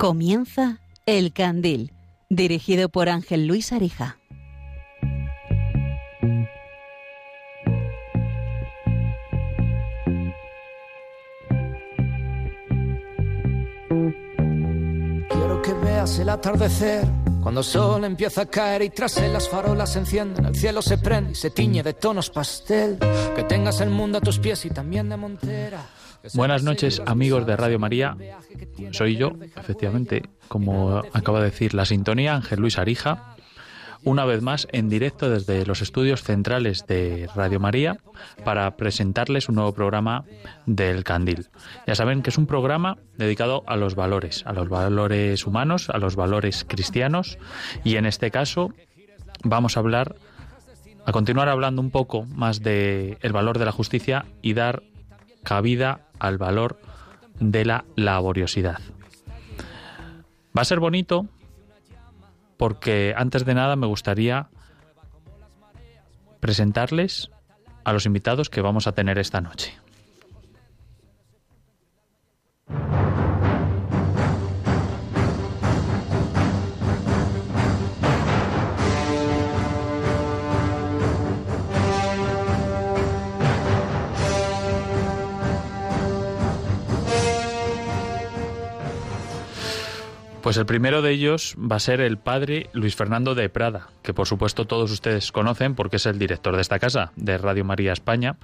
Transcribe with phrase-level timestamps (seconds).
[0.00, 1.92] Comienza El Candil,
[2.30, 4.16] dirigido por Ángel Luis Arija.
[15.28, 17.06] Quiero que veas el atardecer
[17.42, 20.80] cuando el sol empieza a caer y tras él las farolas se encienden, el cielo
[20.80, 22.98] se prende y se tiñe de tonos pastel.
[23.36, 25.86] Que tengas el mundo a tus pies y también de montera.
[26.34, 28.16] Buenas noches amigos de Radio María,
[28.92, 33.36] soy yo, efectivamente, como acaba de decir la sintonía, Ángel Luis Arija,
[34.02, 37.98] una vez más en directo desde los estudios centrales de Radio María
[38.44, 40.24] para presentarles un nuevo programa
[40.66, 41.48] del Candil.
[41.86, 45.98] Ya saben que es un programa dedicado a los valores, a los valores humanos, a
[45.98, 47.38] los valores cristianos
[47.84, 48.70] y en este caso
[49.44, 50.16] vamos a hablar
[51.06, 54.82] a continuar hablando un poco más de el valor de la justicia y dar
[55.42, 56.78] cabida al valor
[57.40, 58.78] de la laboriosidad.
[60.56, 61.26] Va a ser bonito
[62.56, 64.48] porque antes de nada me gustaría
[66.40, 67.30] presentarles
[67.84, 69.76] a los invitados que vamos a tener esta noche.
[90.42, 94.14] Pues el primero de ellos va a ser el padre Luis Fernando de Prada, que
[94.14, 97.92] por supuesto todos ustedes conocen porque es el director de esta casa, de Radio María
[97.92, 98.36] España.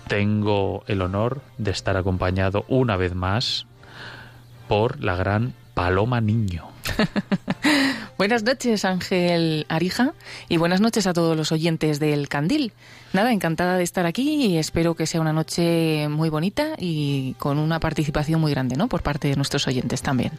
[0.07, 3.66] tengo el honor de estar acompañado una vez más
[4.67, 6.67] por la gran Paloma Niño.
[8.18, 10.14] buenas noches, Ángel Arija,
[10.50, 12.74] y buenas noches a todos los oyentes del Candil.
[13.14, 17.58] Nada, encantada de estar aquí y espero que sea una noche muy bonita y con
[17.58, 18.88] una participación muy grande, ¿no?
[18.88, 20.34] Por parte de nuestros oyentes también.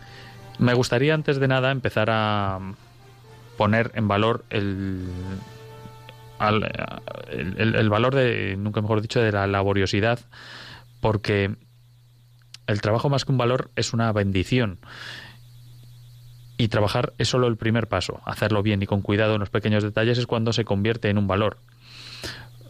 [0.58, 2.60] Me gustaría, antes de nada, empezar a
[3.56, 5.08] poner en valor el,
[6.40, 10.20] el, el valor de, nunca mejor dicho, de la laboriosidad,
[11.00, 11.56] porque
[12.66, 14.78] el trabajo más que un valor es una bendición.
[16.58, 18.20] Y trabajar es solo el primer paso.
[18.24, 21.26] Hacerlo bien y con cuidado en los pequeños detalles es cuando se convierte en un
[21.26, 21.58] valor.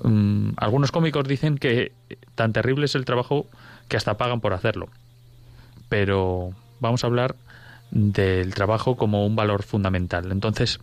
[0.03, 1.93] Mm, algunos cómicos dicen que
[2.35, 3.47] tan terrible es el trabajo
[3.89, 4.89] que hasta pagan por hacerlo.
[5.89, 7.37] Pero vamos a hablar
[7.91, 10.33] del trabajo como un valor fundamental.
[10.33, 10.81] Entonces,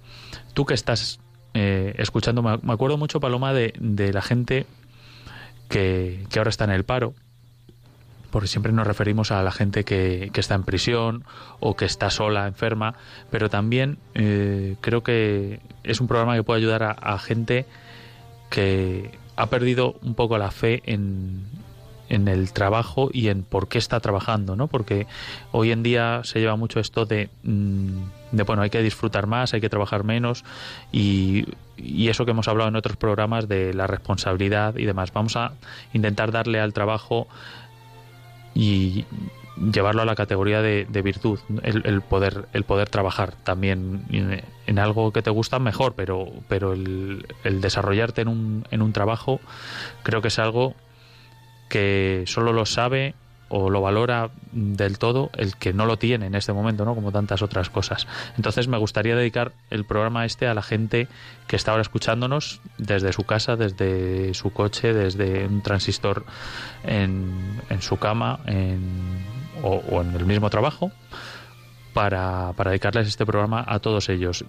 [0.53, 1.19] tú que estás
[1.53, 3.73] eh, escuchando, me acuerdo mucho, Paloma, de,
[4.13, 4.65] la gente
[5.69, 7.13] que ahora está en el paro,
[8.33, 11.23] porque siempre nos referimos a la gente que, está en prisión
[11.59, 12.95] o que está sola, enferma,
[13.29, 17.67] pero también eh, creo que es un programa que puede ayudar a, gente
[18.49, 21.45] que ha perdido un poco la fe en,
[22.09, 24.67] el trabajo y en por qué está trabajando, ¿no?
[24.67, 25.05] Porque
[25.51, 29.53] hoy en día se lleva mucho esto de, mm, de bueno, hay que disfrutar más,
[29.53, 30.43] hay que trabajar menos
[30.91, 31.45] y,
[31.77, 35.13] y, eso que hemos hablado en otros programas de la responsabilidad y demás.
[35.13, 35.53] Vamos a
[35.93, 37.27] intentar darle al trabajo
[38.53, 39.05] y
[39.71, 44.05] llevarlo a la categoría de, virtud, el, poder, el poder trabajar también
[44.65, 49.39] en, algo que te gusta mejor, pero, pero el, desarrollarte en un, en un trabajo
[50.01, 50.75] creo que es algo
[51.69, 53.15] que solo lo sabe
[53.55, 56.95] o lo valora del todo el que no lo tiene en este momento, ¿no?
[56.95, 58.07] Como tantas otras cosas.
[58.35, 61.07] Entonces me gustaría dedicar el programa este a la gente
[61.45, 66.25] que está ahora escuchándonos desde su casa, desde su coche, desde un transistor
[66.83, 68.39] en, en su cama
[69.61, 70.91] o, en el mismo trabajo.
[71.93, 74.45] Para, para dedicarles este programa a todos ellos.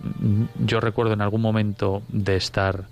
[0.61, 2.87] Yo recuerdo en algún momento de estar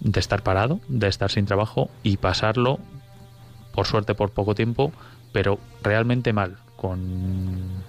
[0.00, 2.78] de estar parado, de estar sin trabajo y pasarlo,
[3.74, 4.92] por suerte por poco tiempo,
[5.32, 7.82] pero realmente mal, con,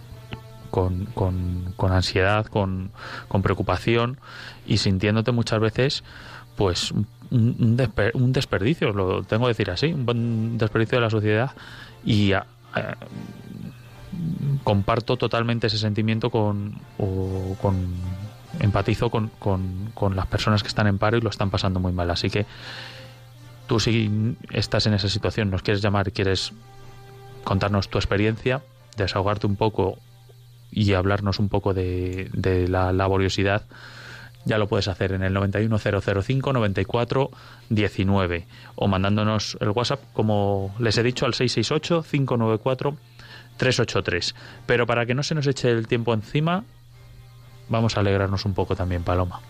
[0.72, 1.06] con,
[1.76, 2.92] con, ansiedad, con,
[3.28, 4.20] con, preocupación
[4.66, 6.04] y sintiéndote muchas veces
[6.58, 11.52] pues un, un, desperdicio, lo tengo que decir así, un desperdicio de la sociedad
[12.04, 12.42] y eh,
[14.64, 16.74] comparto totalmente ese sentimiento con,
[17.62, 17.94] con
[18.60, 22.10] empatizo con, con, las personas que están en paro y lo están pasando muy mal.
[22.12, 22.46] Así que
[23.68, 26.54] tú si estás en esa situación, nos quieres llamar, quieres
[27.44, 28.62] contarnos tu experiencia,
[28.98, 29.98] desahogarte un poco
[30.72, 32.30] y hablarnos un poco de,
[32.70, 33.64] la laboriosidad,
[34.46, 37.32] ya lo puedes hacer en el 91005 94
[37.70, 42.98] 19 o mandándonos el WhatsApp, como les he dicho, al 668 594
[43.58, 44.36] 383.
[44.66, 46.64] Pero para que no se nos eche el tiempo encima,
[47.70, 49.42] vamos a alegrarnos un poco también, Paloma.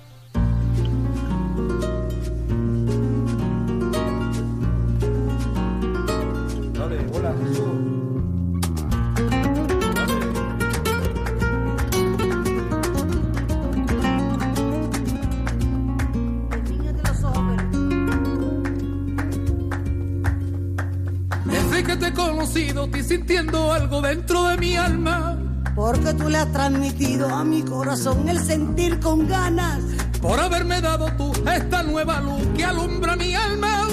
[22.46, 25.36] Conocido, estoy sintiendo algo dentro de mi alma
[25.74, 29.82] porque tú le has transmitido a mi corazón el sentir con ganas.
[30.22, 33.88] Por haberme dado tú esta nueva luz que alumbra mi alma.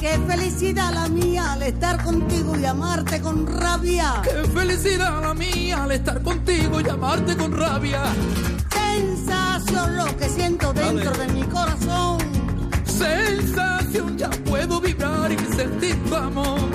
[0.00, 4.20] Qué felicidad la mía al estar contigo y amarte con rabia.
[4.24, 8.02] Qué felicidad la mía al estar contigo y amarte con rabia.
[8.74, 12.18] Sensación lo que siento dentro de mi corazón.
[12.84, 16.71] Sensación ya puedo vibrar y sentir tu amor.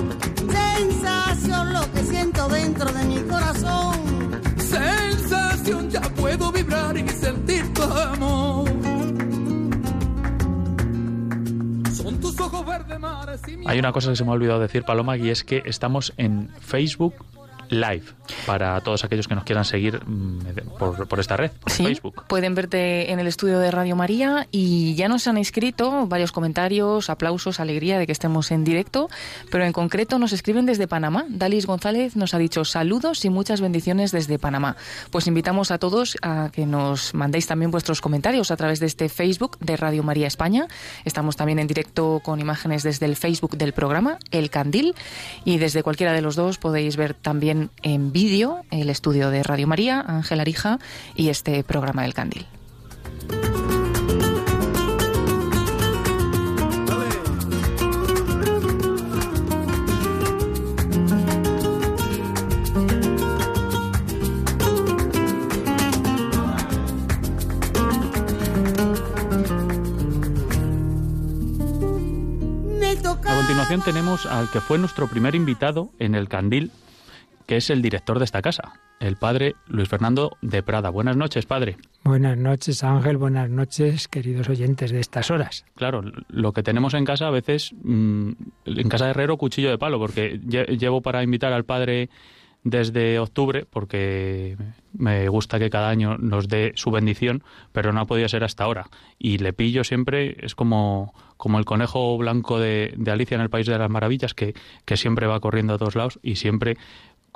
[2.50, 4.08] Dentro de mi corazón
[4.58, 8.68] sensación ya puedo vibrar y sentir tu amor.
[11.92, 14.84] Son tus ojos verdes mares y Hay una cosa que se me ha olvidado decir,
[14.84, 17.14] Paloma, y es que estamos en Facebook
[17.70, 18.04] live
[18.46, 20.38] para todos aquellos que nos quieran seguir mm,
[20.78, 22.24] por, esta red, por Facebook.
[22.26, 27.10] Pueden verte en el estudio de Radio María y ya nos han escrito varios comentarios,
[27.10, 29.08] aplausos, alegría de que estemos en directo,
[29.50, 31.24] pero en concreto nos escriben desde Panamá.
[31.28, 34.76] Dalis González nos ha dicho saludos y muchas bendiciones desde Panamá.
[35.10, 39.08] Pues invitamos a todos a que nos mandéis también vuestros comentarios a través de este
[39.08, 40.66] Facebook de Radio María España.
[41.04, 44.94] Estamos también en directo con imágenes desde el Facebook del programa, El Candil,
[45.44, 49.66] y desde cualquiera de los dos podéis ver también en vídeo el estudio de Radio
[49.66, 50.78] María, Ángel Arija
[51.14, 52.46] y este programa del Candil.
[73.28, 76.70] A continuación tenemos al que fue nuestro primer invitado en el Candil
[77.48, 80.90] que es el director de esta casa, el padre Luis Fernando de Prada.
[80.90, 81.78] Buenas noches, padre.
[82.04, 83.16] Buenas noches, Ángel.
[83.16, 85.64] Buenas noches, queridos oyentes de estas horas.
[85.74, 88.32] Claro, lo que tenemos en casa a veces, mm,
[88.66, 92.10] en casa de Herrero, cuchillo de palo, porque llevo para invitar al padre
[92.64, 94.58] desde octubre, porque
[94.92, 98.64] me gusta que cada año nos dé su bendición, pero no ha podido ser hasta
[98.64, 98.90] ahora.
[99.18, 103.66] Y le pillo siempre, es como, como el conejo blanco de, Alicia en el País
[103.66, 106.76] de las Maravillas, que, que siempre va corriendo a todos lados y siempre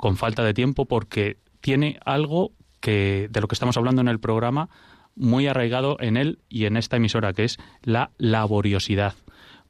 [0.03, 4.19] con falta de tiempo porque tiene algo que de lo que estamos hablando en el
[4.19, 4.67] programa
[5.15, 9.13] muy arraigado en él y en esta emisora que es la laboriosidad.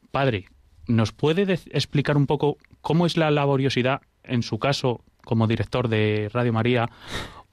[0.10, 0.46] Padre,
[0.88, 6.32] ¿nos puede explicar un poco cómo es la laboriosidad en su caso como director de
[6.34, 6.90] Radio María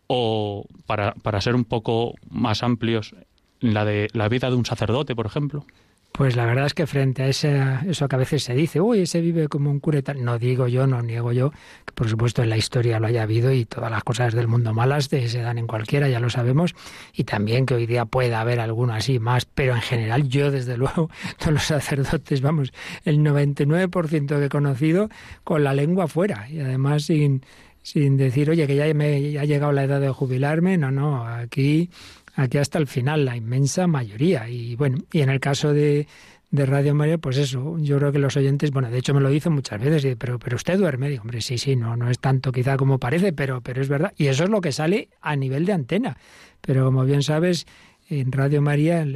[0.06, 3.14] o para, para ser un poco más amplios
[3.58, 5.66] la de la vida de un sacerdote, por ejemplo?
[6.12, 9.20] Pues la verdad es que frente a eso que a veces se dice, uy, ese
[9.20, 12.56] vive como un cura no digo yo, no niego yo, que por supuesto en la
[12.56, 16.08] historia lo haya habido y todas las cosas del mundo malas se dan en cualquiera,
[16.08, 16.74] ya lo sabemos,
[17.14, 20.76] y también que hoy día pueda haber alguno así más, pero en general yo desde
[20.78, 22.72] luego, todos los sacerdotes, vamos,
[23.04, 25.08] el 99% que he conocido
[25.44, 27.42] con la lengua fuera y además sin,
[27.82, 31.88] sin decir, oye, que ya me ha llegado la edad de jubilarme, no, no, aquí
[32.40, 34.48] aquí hasta el final, la inmensa mayoría.
[34.48, 36.06] Y bueno, y en el caso de,
[36.52, 39.52] Radio María, pues eso, yo creo que los oyentes, bueno, de hecho me lo dicen
[39.52, 42.76] muchas veces, pero, pero usted duerme, digo, hombre, sí, sí, no, no es tanto quizá
[42.76, 44.12] como parece, pero, pero es verdad.
[44.16, 46.16] Y eso es lo que sale a nivel de antena.
[46.60, 47.66] Pero como bien sabes,
[48.08, 49.06] en Radio María,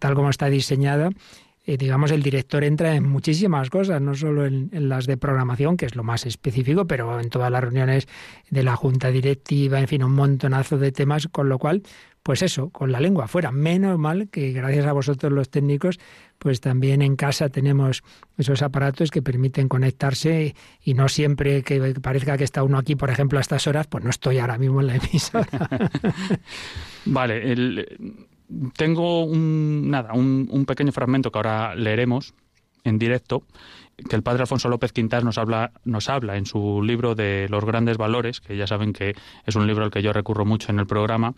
[0.00, 1.10] tal como está diseñada,
[1.68, 5.84] eh, digamos, el director entra en muchísimas cosas, no solo en, las de programación, que
[5.84, 8.08] es lo más específico, pero en todas las reuniones
[8.48, 11.82] de la junta directiva, en fin, un montonazo de temas, con lo cual,
[12.22, 13.52] pues eso, con la lengua afuera.
[13.52, 15.98] Menos mal que gracias a vosotros los técnicos,
[16.38, 18.02] pues también en casa tenemos
[18.36, 23.10] esos aparatos que permiten conectarse y no siempre que parezca que está uno aquí, por
[23.10, 25.46] ejemplo, a estas horas, pues no estoy ahora mismo en la emisora.
[27.06, 28.26] vale, el,
[28.76, 32.34] tengo un, nada, un, pequeño fragmento que ahora leeremos
[32.88, 33.42] en directo,
[34.08, 37.64] que el padre Alfonso López Quintas nos habla, nos habla en su libro de los
[37.64, 39.14] grandes valores, que ya saben que
[39.44, 41.34] es un libro al que yo recurro mucho en el programa,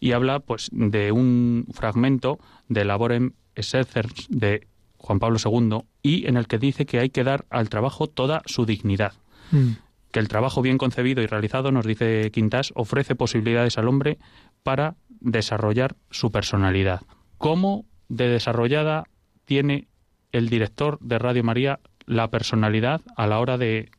[0.00, 4.66] y habla pues de un fragmento de Laborem Exercens de
[4.98, 8.42] Juan Pablo II, y en el que dice que hay que dar al trabajo toda
[8.46, 9.14] su dignidad.
[9.50, 9.72] Mm.
[10.12, 14.18] Que el trabajo bien concebido y realizado, nos dice Quintas, ofrece posibilidades al hombre
[14.62, 17.02] para desarrollar su personalidad.
[17.38, 19.04] ¿Cómo de desarrollada
[19.44, 19.88] tiene
[20.34, 23.90] el director de Radio María la personalidad a la hora de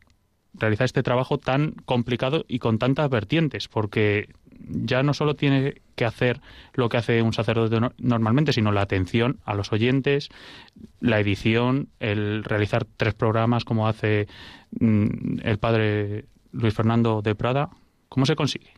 [0.54, 3.70] realizar este trabajo tan complicado y con tantas vertientes?
[3.70, 6.42] Porque ya no solo tiene que hacer
[6.74, 10.30] lo que hace un sacerdote normalmente, sino la atención a los oyentes,
[11.00, 14.28] la edición, el realizar tres programas como hace
[14.78, 17.70] mm, el padre Luis Fernando de Prada.
[18.10, 18.74] ¿Cómo se consigue?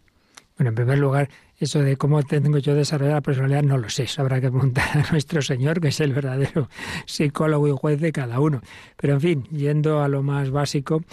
[0.58, 4.04] Bueno, en primer lugar, eso de cómo tengo yo desarrollar la personalidad, no lo sé.
[4.04, 6.70] Eso habrá que preguntar a nuestro Señor, que es el verdadero
[7.06, 8.62] psicólogo y juez de cada uno.
[8.98, 11.04] Pero en fin, yendo a lo más básico,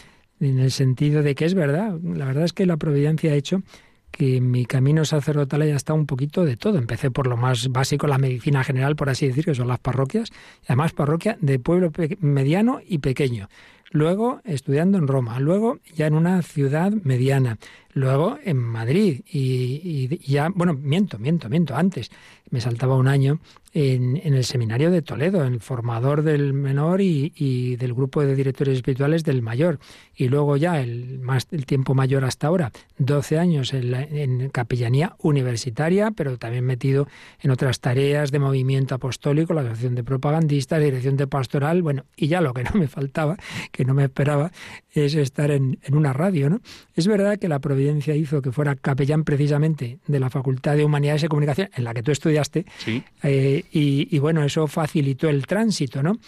[0.41, 1.99] en el sentido de que es verdad.
[2.03, 3.63] La verdad es que la providencia ha hecho
[4.11, 6.79] que mi camino sacerdotal haya estado un poquito de todo.
[6.79, 10.31] Empecé por lo más básico, la medicina general, por así decir, que son las parroquias,
[10.63, 13.49] y además parroquia de pueblo mediano y pequeño.
[13.91, 17.59] Luego estudiando en Roma, luego ya en una ciudad mediana,
[17.95, 22.11] luego en Madrid y, y, ya, bueno, miento, miento, miento, antes
[22.51, 23.41] me saltaba un año
[23.73, 29.25] en, el seminario de Toledo, el formador del menor y, del grupo de directores espirituales
[29.25, 29.81] del mayor.
[30.15, 35.17] Y luego ya el, más, el tiempo mayor hasta ahora, 12 años en, en capellanía
[35.19, 37.09] universitaria, pero también metido
[37.41, 42.29] en otras tareas de movimiento apostólico, la asociación de propagandistas, dirección de pastoral, bueno, y
[42.29, 43.37] ya lo que no me faltaba,
[43.73, 44.53] que no me esperaba,
[44.93, 46.61] es estar en, en una radio, ¿no?
[46.95, 47.84] Es verdad que la providencia
[48.17, 52.03] hizo que fuera capellán precisamente de la Facultad de Humanidades y Comunicación, en la que
[52.03, 53.03] tú estudiaste, sí.
[53.23, 56.19] Eh, y, bueno, eso facilitó el tránsito, ¿no?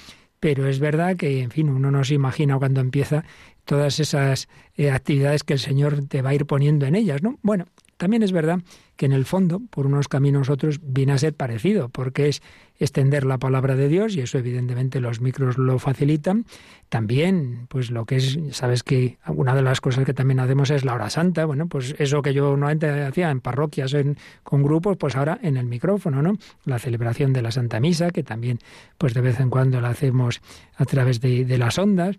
[0.41, 3.25] Pero es verdad que, en fin, uno no se imagina cuando empieza
[3.65, 7.39] todas esas eh, actividades que el Señor te va a ir poniendo en ellas, ¿no?
[7.43, 8.61] Bueno, también es verdad
[8.97, 12.43] que en el fondo, por unos caminos otros, viene a ser parecido, porque es
[12.79, 16.45] extender la palabra de Dios, y eso evidentemente los micros lo facilitan.
[16.89, 20.85] También, pues lo que es, sabes que una de las cosas que también hacemos es
[20.85, 24.97] la hora santa, bueno, pues eso que yo normalmente hacía en parroquias, en, con grupos,
[24.97, 26.37] pues ahora en el micrófono, ¿no?
[26.65, 28.59] La celebración de la Santa Misa, que también,
[28.99, 30.41] pues de vez en cuando la hacemos
[30.77, 32.17] a través de, de las ondas.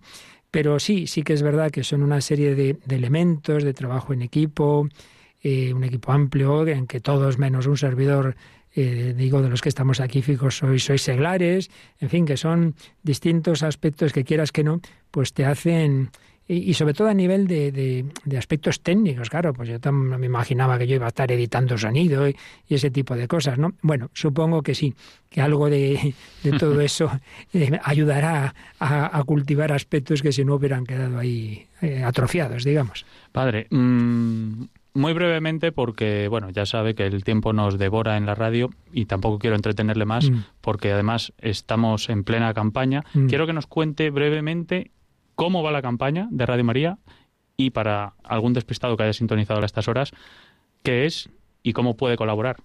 [0.50, 4.14] Pero sí, sí que es verdad que son una serie de, de elementos de trabajo
[4.14, 4.88] en equipo,
[5.44, 8.36] eh, un equipo amplio en que todos menos un servidor
[8.80, 12.76] eh, digo, de los que estamos aquí fijos sois, sois seglares, en fin, que son
[13.02, 16.12] distintos aspectos que quieras que no, pues te hacen,
[16.48, 20.78] y, sobre todo a nivel de, de, aspectos técnicos, claro, pues yo no me imaginaba
[20.78, 22.36] que yo iba a estar editando sonido y,
[22.70, 23.74] ese tipo de cosas, ¿no?
[23.82, 24.94] Bueno, supongo que sí,
[25.32, 26.14] que algo de,
[26.60, 27.10] todo eso
[27.54, 31.66] eh, ayudará a, cultivar aspectos que si no hubieran quedado ahí
[32.06, 33.08] atrofiados, digamos.
[33.32, 34.66] Padre, mmm,
[34.98, 39.06] muy brevemente, porque bueno, ya sabe que el tiempo nos devora en la radio y
[39.06, 40.44] tampoco quiero entretenerle más, mm.
[40.60, 43.04] porque además estamos en plena campaña.
[43.14, 43.28] Mm.
[43.28, 44.92] Quiero que nos cuente brevemente
[45.36, 46.98] cómo va la campaña de Radio María
[47.56, 50.12] y para algún despistado que haya sintonizado a estas horas,
[50.84, 51.30] qué es
[51.62, 52.58] y cómo puede colaborar.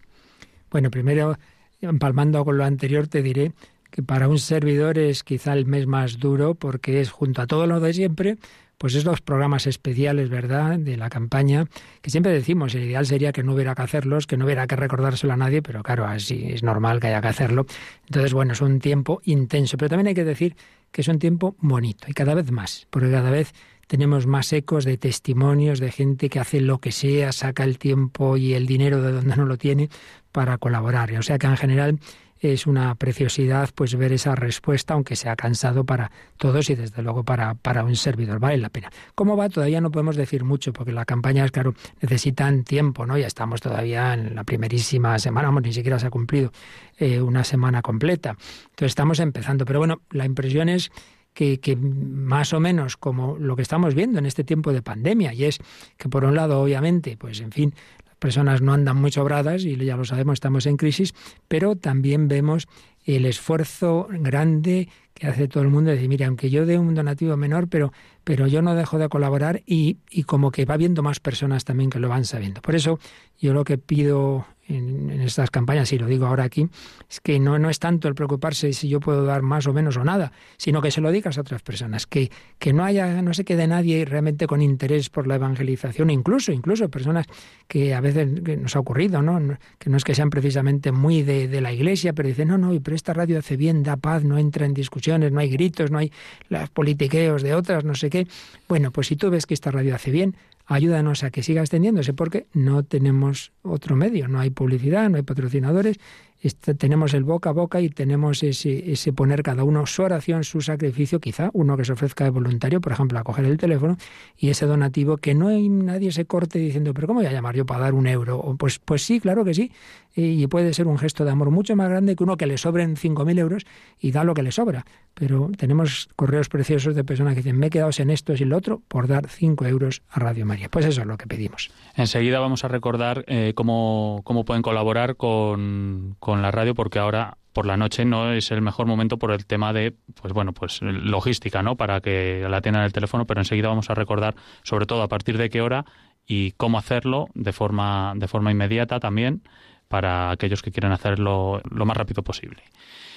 [0.71, 1.37] Bueno, primero,
[1.81, 3.53] empalmando con lo anterior, te diré
[3.91, 7.67] que para un servidor es quizá el mes más duro porque es junto a todo
[7.67, 8.39] lo de siempre,
[8.83, 11.69] pues es los programas especiales, ¿verdad?, de la campaña,
[12.01, 14.75] que siempre decimos, el ideal sería que no hubiera que hacerlos, que no hubiera que
[14.75, 17.65] recordárselo a nadie, pero claro, así es normal que haya que hacerlo.
[18.09, 20.57] Entonces, bueno, es un tiempo intenso, pero también hay que decir
[20.91, 23.55] que es un tiempo bonito y cada vez más, porque cada vez
[23.87, 28.37] tenemos más ecos de testimonios de gente que hace lo que sea, saca el tiempo
[28.37, 29.91] y el dinero de donde no lo tiene
[30.33, 31.13] para colaborar.
[31.13, 32.01] O sea que en general
[32.43, 37.23] es una preciosidad pues ver esa respuesta, aunque sea cansado para todos y desde luego
[37.23, 38.41] para, para un servidor.
[38.41, 38.91] Vale la pena.
[39.15, 39.49] ¿Cómo va?
[39.49, 43.17] Todavía no podemos decir mucho porque las campañas, claro, necesitan tiempo, ¿no?
[43.17, 46.53] Ya estamos todavía en la primerísima semana, vamos, ni siquiera se ha cumplido
[46.99, 48.31] eh, una semana completa.
[48.31, 49.65] Entonces estamos empezando.
[49.65, 50.91] Pero bueno, la impresión es
[51.35, 55.33] que, que, más o menos como lo que estamos viendo en este tiempo de pandemia,
[55.33, 55.61] y es
[55.97, 57.75] que por un lado, obviamente, pues en fin,
[58.23, 61.13] personas no andan muy sobradas y ya lo sabemos, estamos en crisis,
[61.49, 62.69] pero también vemos
[63.05, 66.95] el esfuerzo grande que hace todo el mundo de decir, mire, aunque yo dé un
[66.95, 71.03] donativo menor, pero, pero yo no dejo de colaborar y, y como que va viendo
[71.03, 72.63] más personas también que lo van sabiendo.
[72.63, 73.01] Por eso
[73.41, 76.69] yo lo que pido en, estas campañas, y lo digo ahora aquí,
[77.09, 79.97] es que no, no es tanto el preocuparse si yo puedo dar más o menos
[79.97, 83.35] o nada, sino que se lo digas a otras personas, que, que no haya, no
[83.35, 87.27] se quede nadie realmente con interés por la evangelización, incluso, incluso personas
[87.69, 88.29] que a veces
[88.59, 89.57] nos ha ocurrido, ¿no?
[89.79, 92.79] que no es que sean precisamente muy de, de la iglesia, pero dicen, no, no,
[92.83, 95.99] pero esta radio hace bien, da paz, no entra en discusiones, no hay gritos, no
[95.99, 96.13] hay
[96.49, 98.27] los politiqueos de otras, no sé qué.
[98.69, 100.37] Bueno, pues si tú ves que esta radio hace bien,
[100.73, 105.23] ayúdanos a que siga extendiéndose porque no tenemos otro medio, no hay publicidad, no hay
[105.23, 105.99] patrocinadores
[106.43, 110.45] este, tenemos el boca a boca y tenemos ese, ese poner cada uno su oración,
[110.45, 113.97] su sacrificio, quizá uno que se ofrezca de voluntario, por ejemplo, a coger el teléfono
[114.37, 117.55] y ese donativo que no hay nadie se corte diciendo, pero ¿cómo voy a llamar
[117.55, 118.57] yo para dar un euro?
[118.59, 119.73] Pues, pues sí, claro que sí.
[120.15, 122.97] Y puede ser un gesto de amor mucho más grande que uno que le sobren
[122.97, 123.65] 5.000 euros
[123.99, 124.85] y da lo que le sobra.
[125.15, 128.51] Pero tenemos correos preciosos de personas que dicen, me he quedado en esto y en
[128.51, 130.69] lo otro por dar 5 euros a Radio María.
[130.69, 131.71] Pues eso es lo que pedimos.
[131.95, 137.37] Enseguida vamos a recordar eh, cómo, cómo pueden colaborar con con la radio porque ahora
[137.53, 140.81] por la noche no es el mejor momento por el tema de pues bueno pues
[140.81, 145.03] logística no para que la tengan el teléfono pero enseguida vamos a recordar sobre todo
[145.03, 145.85] a partir de qué hora
[146.27, 149.43] y cómo hacerlo de forma de forma inmediata también
[149.89, 152.63] para aquellos que quieran hacerlo lo más rápido posible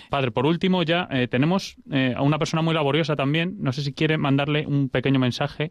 [0.10, 3.56] Padre, por último ya eh, tenemos eh, a una persona muy laboriosa también.
[3.60, 5.70] No sé si quiere mandarle un pequeño mensaje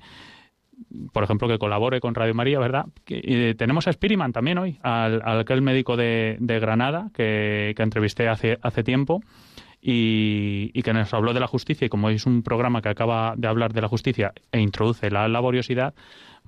[1.13, 2.87] por ejemplo, que colabore con Radio María, ¿verdad?
[3.07, 8.83] y tenemos a Spiriman también hoy, al, aquel médico de, Granada que, entrevisté hace, hace
[8.83, 9.21] tiempo
[9.81, 11.87] y, que nos habló de la justicia.
[11.87, 15.29] Y como es un programa que acaba de hablar de la justicia e introduce la
[15.29, 15.95] laboriosidad,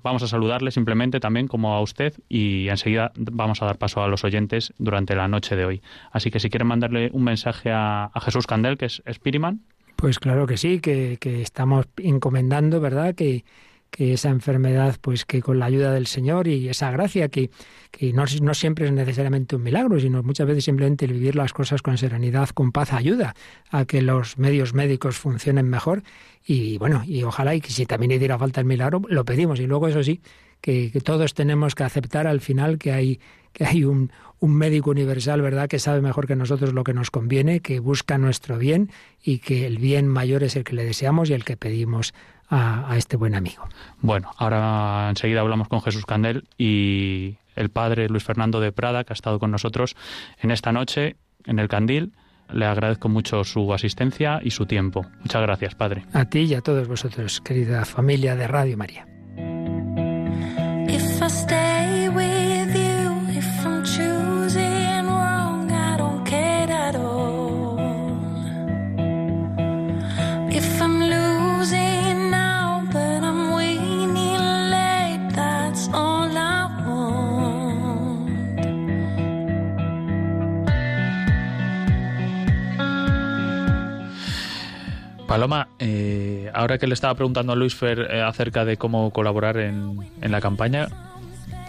[0.02, 4.08] vamos a saludarle simplemente también como a usted y enseguida vamos a dar paso a
[4.08, 5.82] los oyentes durante la noche de hoy.
[6.12, 9.60] Así que si quieren mandarle un mensaje a, Jesús Candel, que es Spiriman.
[9.96, 13.14] Pues claro que sí, que, que estamos encomendando, ¿verdad?
[13.14, 13.44] Que
[13.90, 17.50] que esa enfermedad, pues que con la ayuda del Señor y esa gracia que,
[17.90, 21.52] que no, no, siempre es necesariamente un milagro, sino muchas veces simplemente el vivir las
[21.52, 23.34] cosas con serenidad, con paz, ayuda
[23.70, 26.02] a que los medios médicos funcionen mejor.
[26.44, 29.60] Y bueno, y ojalá, y que si también hiciera falta el milagro, lo pedimos.
[29.60, 30.20] Y luego, eso sí,
[30.60, 33.20] que, que todos tenemos que aceptar al final que hay,
[33.52, 37.10] que hay un, un médico universal, ¿verdad?, que sabe mejor que nosotros lo que nos
[37.10, 38.90] conviene, que busca nuestro bien
[39.22, 42.12] y que el bien mayor es el que le deseamos y el que pedimos
[42.48, 43.64] a, este buen amigo.
[44.00, 49.12] Bueno, ahora enseguida hablamos con Jesús Candel y el padre Luis Fernando de Prada, que
[49.12, 49.96] ha estado con nosotros
[50.40, 52.12] en esta noche en el Candil.
[52.52, 55.04] Le agradezco mucho su asistencia y su tiempo.
[55.20, 56.04] Muchas gracias, padre.
[56.12, 59.15] A ti y a todos vosotros, querida familia de Radio María.
[86.66, 90.32] Ahora que le estaba preguntando a Luis Fer eh, acerca de cómo colaborar en, en
[90.32, 90.88] la campaña,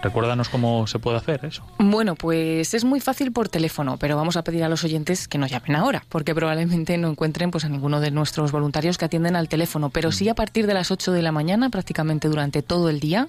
[0.01, 1.63] Recuérdanos cómo se puede hacer eso.
[1.79, 5.37] Bueno, pues es muy fácil por teléfono, pero vamos a pedir a los oyentes que
[5.37, 9.35] nos llamen ahora, porque probablemente no encuentren pues a ninguno de nuestros voluntarios que atienden
[9.35, 12.89] al teléfono, pero sí a partir de las 8 de la mañana, prácticamente durante todo
[12.89, 13.27] el día,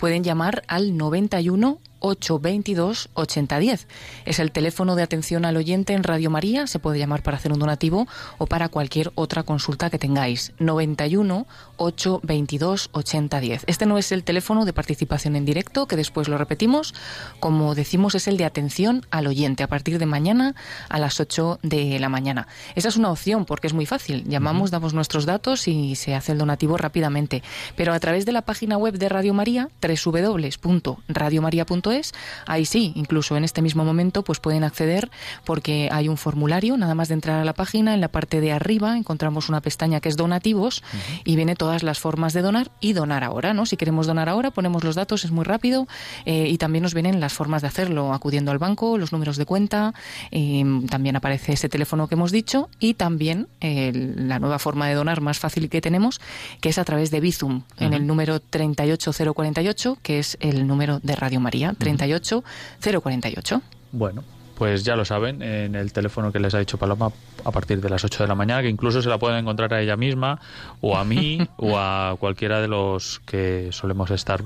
[0.00, 3.86] pueden llamar al 91 822 8010.
[4.24, 6.66] Es el teléfono de atención al oyente en Radio María.
[6.66, 8.06] Se puede llamar para hacer un donativo
[8.38, 10.52] o para cualquier otra consulta que tengáis.
[10.58, 13.64] 91 822 8010.
[13.66, 16.94] Este no es el teléfono de participación en directo, que después lo repetimos.
[17.40, 20.54] Como decimos, es el de atención al oyente a partir de mañana
[20.88, 22.46] a las 8 de la mañana.
[22.74, 24.24] Esa es una opción porque es muy fácil.
[24.28, 27.42] Llamamos, damos nuestros datos y se hace el donativo rápidamente.
[27.76, 32.12] Pero a través de la página web de Radio María, www.radiomaria.com candileon.es.
[32.46, 35.10] Ahí sí, incluso en este mismo momento, pues pueden acceder
[35.44, 38.52] porque hay un formulario, nada más de entrar a la página, en la parte de
[38.52, 40.82] arriba encontramos una pestaña que es donativos
[41.24, 43.66] y viene todas las formas de donar y donar ahora, ¿no?
[43.66, 45.86] Si queremos donar ahora, ponemos los datos, es muy rápido
[46.24, 49.46] eh, y también nos vienen las formas de hacerlo, acudiendo al banco, los números de
[49.46, 49.94] cuenta,
[50.30, 54.94] eh, también aparece ese teléfono que hemos dicho y también eh, la nueva forma de
[54.94, 56.20] donar más fácil que tenemos,
[56.60, 61.16] que es a través de Bizum, en el número 38048, que es el número de
[61.16, 63.62] Radio María, 38048.
[63.92, 64.24] Bueno,
[64.58, 67.12] pues ya lo saben, en el teléfono que les ha dicho Paloma
[67.44, 69.80] a partir de las 8 de la mañana, que incluso se la pueden encontrar a
[69.80, 70.40] ella misma,
[70.80, 74.42] o a mí, o a cualquiera de los que solemos estar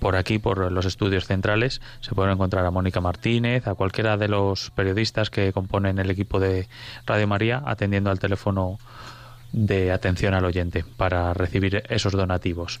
[0.00, 1.80] por aquí, por los estudios centrales.
[2.00, 6.38] Se pueden encontrar a Mónica Martínez, a cualquiera de los periodistas que componen el equipo
[6.38, 6.68] de
[7.06, 8.78] Radio María, atendiendo al teléfono
[9.50, 12.80] de atención al oyente para recibir esos donativos.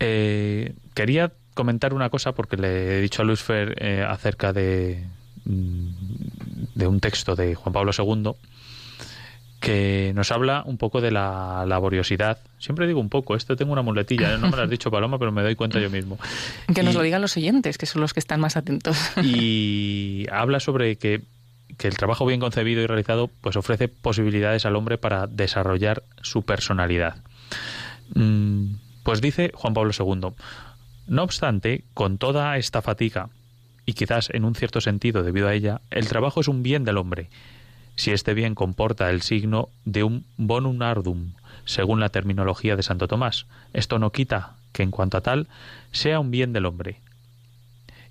[0.00, 5.04] Eh, quería comentar una cosa porque le he dicho a Luis Fer eh, acerca de,
[5.44, 5.88] mm,
[6.74, 8.32] de un texto de Juan Pablo II
[9.60, 12.38] que nos habla un poco de la laboriosidad.
[12.58, 14.38] Siempre digo un poco, esto tengo una muletilla, ¿eh?
[14.38, 16.18] no me lo has dicho Paloma, pero me doy cuenta yo mismo.
[16.74, 18.96] Que nos lo digan los oyentes, que son los que están más atentos.
[19.22, 21.22] Y habla sobre que,
[21.78, 26.42] que el trabajo bien concebido y realizado pues ofrece posibilidades al hombre para desarrollar su
[26.42, 27.16] personalidad.
[28.14, 28.74] Mm,
[29.06, 30.30] pues dice Juan Pablo II,
[31.06, 33.28] no obstante, con toda esta fatiga,
[33.84, 36.96] y quizás en un cierto sentido debido a ella, el trabajo es un bien del
[36.96, 37.30] hombre,
[37.94, 41.34] si este bien comporta el signo de un bonum ardum,
[41.66, 43.46] según la terminología de Santo Tomás.
[43.72, 45.46] Esto no quita que en cuanto a tal
[45.92, 46.98] sea un bien del hombre.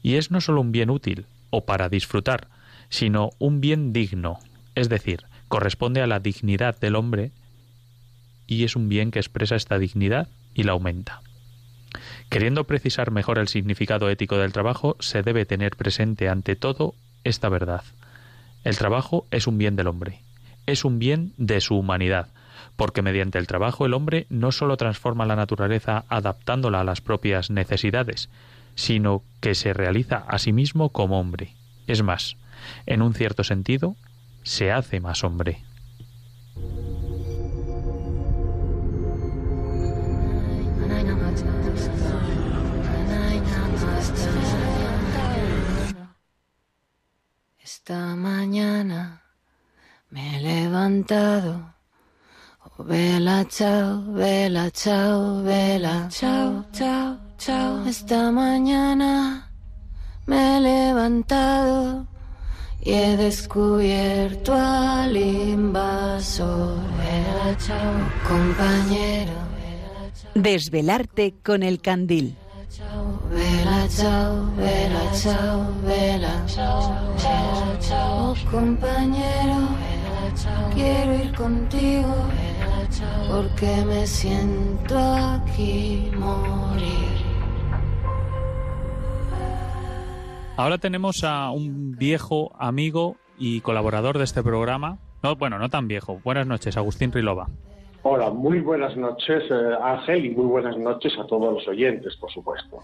[0.01, 2.47] Y es no solo un bien útil o para disfrutar,
[2.87, 4.39] sino un bien digno,
[4.75, 7.33] es decir, corresponde a la dignidad del hombre
[8.47, 11.21] y es un bien que expresa esta dignidad y la aumenta.
[12.29, 17.49] Queriendo precisar mejor el significado ético del trabajo, se debe tener presente ante todo esta
[17.49, 17.83] verdad.
[18.63, 20.21] El trabajo es un bien del hombre,
[20.65, 22.29] es un bien de su humanidad,
[22.75, 27.49] porque mediante el trabajo el hombre no sólo transforma la naturaleza adaptándola a las propias
[27.49, 28.29] necesidades,
[28.73, 31.53] sino que se realiza a sí mismo como hombre.
[31.87, 32.37] Es más,
[32.85, 33.95] en un cierto sentido,
[34.43, 35.61] se hace más hombre.
[47.87, 49.21] Esta mañana
[50.09, 51.71] me he levantado.
[52.63, 57.85] Oh, vela, chao, vela, chao, vela, chao, chao, chao.
[57.85, 59.51] Esta mañana
[60.25, 62.07] me he levantado
[62.81, 66.79] y he descubierto al invasor.
[66.97, 67.93] Vela, chao,
[68.27, 69.33] compañero.
[70.33, 72.35] Desvelarte con el candil.
[72.77, 79.69] Vela, chao, vela, chao, vela, chao, chao, chao, compañero.
[80.73, 82.13] Quiero ir contigo
[83.29, 87.15] porque me siento aquí morir.
[90.57, 94.99] Ahora tenemos a un viejo amigo y colaborador de este programa.
[95.23, 96.19] No, bueno, no tan viejo.
[96.25, 97.47] Buenas noches, Agustín Rilova.
[98.07, 102.31] Hola, muy buenas noches eh, Ángel y muy buenas noches a todos los oyentes, por
[102.31, 102.77] supuesto.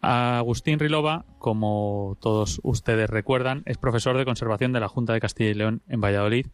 [0.00, 5.50] Agustín Rilova, como todos ustedes recuerdan, es profesor de conservación de la Junta de Castilla
[5.50, 6.46] y León en Valladolid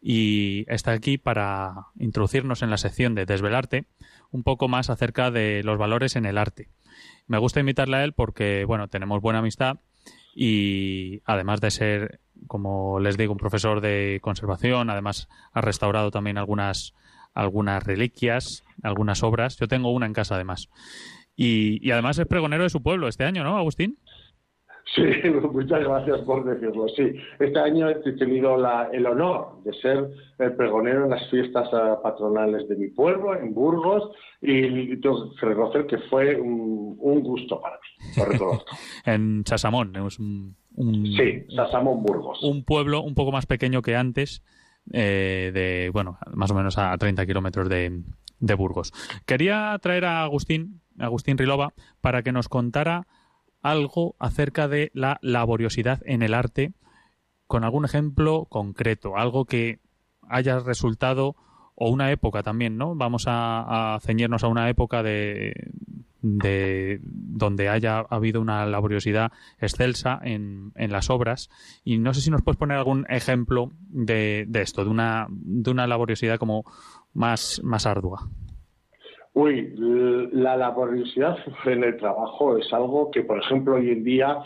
[0.00, 3.86] y está aquí para introducirnos en la sección de Desvelarte
[4.30, 6.68] un poco más acerca de los valores en el arte.
[7.26, 9.78] Me gusta invitarle a él porque, bueno, tenemos buena amistad
[10.36, 16.38] y además de ser, como les digo, un profesor de conservación, además ha restaurado también
[16.38, 16.94] algunas
[17.34, 19.56] algunas reliquias, algunas obras.
[19.58, 20.68] Yo tengo una en casa además.
[21.36, 23.98] Y, y además es pregonero de su pueblo este año, ¿no, Agustín?
[24.94, 25.02] Sí,
[25.52, 26.88] muchas gracias por decirlo.
[26.88, 31.68] Sí, este año he tenido la, el honor de ser el pregonero en las fiestas
[31.72, 37.22] eh, patronales de mi pueblo, en Burgos, y tengo que reconocer que fue un, un
[37.22, 38.76] gusto para mí, lo reconozco.
[39.06, 42.42] en Sasamón, es un, un, sí, Sasamón, Burgos.
[42.42, 44.42] Un pueblo un poco más pequeño que antes,
[44.92, 48.02] eh, de, bueno, más o menos a 30 kilómetros de,
[48.38, 48.92] de Burgos.
[49.26, 53.06] Quería traer a Agustín, Agustín Rilova, para que nos contara
[53.62, 56.72] algo acerca de la laboriosidad en el arte,
[57.46, 59.80] con algún ejemplo concreto, algo que
[60.28, 61.36] haya resultado,
[61.74, 62.94] o una época también, ¿no?
[62.94, 65.54] Vamos a, a ceñirnos a una época de,
[66.22, 71.48] de donde haya habido una laboriosidad excelsa en, en, las obras
[71.84, 75.70] y no sé si nos puedes poner algún ejemplo de, de esto, de una, de
[75.70, 76.64] una laboriosidad como
[77.14, 78.28] más, más ardua.
[79.32, 79.72] Uy,
[80.32, 84.38] la laboriosidad en el trabajo es algo que, por ejemplo, hoy en día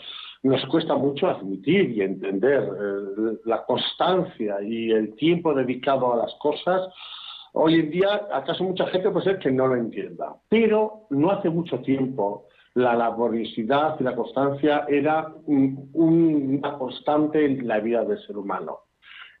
[0.43, 2.63] nos cuesta mucho admitir y entender.
[2.63, 6.81] Eh, la constancia y el tiempo dedicado a las cosas,
[7.55, 10.35] hoy en día, acaso mucha gente puede ser que no lo entienda.
[10.49, 17.79] Pero no hace mucho tiempo la laboriosidad y la constancia era una constante en la
[17.79, 18.79] vida del ser humano.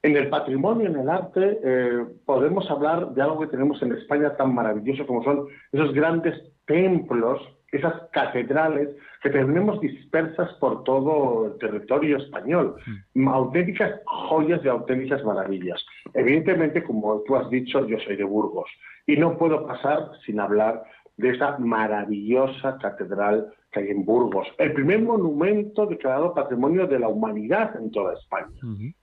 [0.01, 4.35] En el patrimonio, en el arte, eh, podemos hablar de algo que tenemos en España
[4.37, 8.89] tan maravilloso como son esos grandes templos, esas catedrales
[9.25, 12.75] que tenemos dispersas por todo el territorio español.
[13.15, 13.27] Mm.
[13.27, 15.83] Auténticas joyas de auténticas maravillas.
[16.13, 18.69] Evidentemente, como tú has dicho, yo soy de Burgos
[19.07, 20.83] y no puedo pasar sin hablar
[21.17, 24.47] de esa maravillosa catedral que hay en Burgos.
[24.59, 28.53] El primer monumento declarado Patrimonio de la Humanidad en toda España,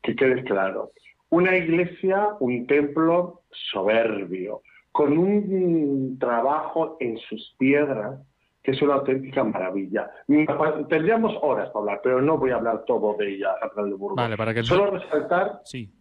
[0.05, 0.93] que quede claro.
[1.31, 3.41] Una iglesia, un templo
[3.73, 4.61] soberbio,
[4.93, 8.21] con un trabajo en sus piedras
[8.63, 10.11] que es una auténtica maravilla.
[10.89, 14.17] Tendríamos horas para hablar, pero no voy a hablar todo de ella, de Burgos.
[14.17, 15.61] Vale, para que Solo resaltar...
[15.65, 15.93] Sí,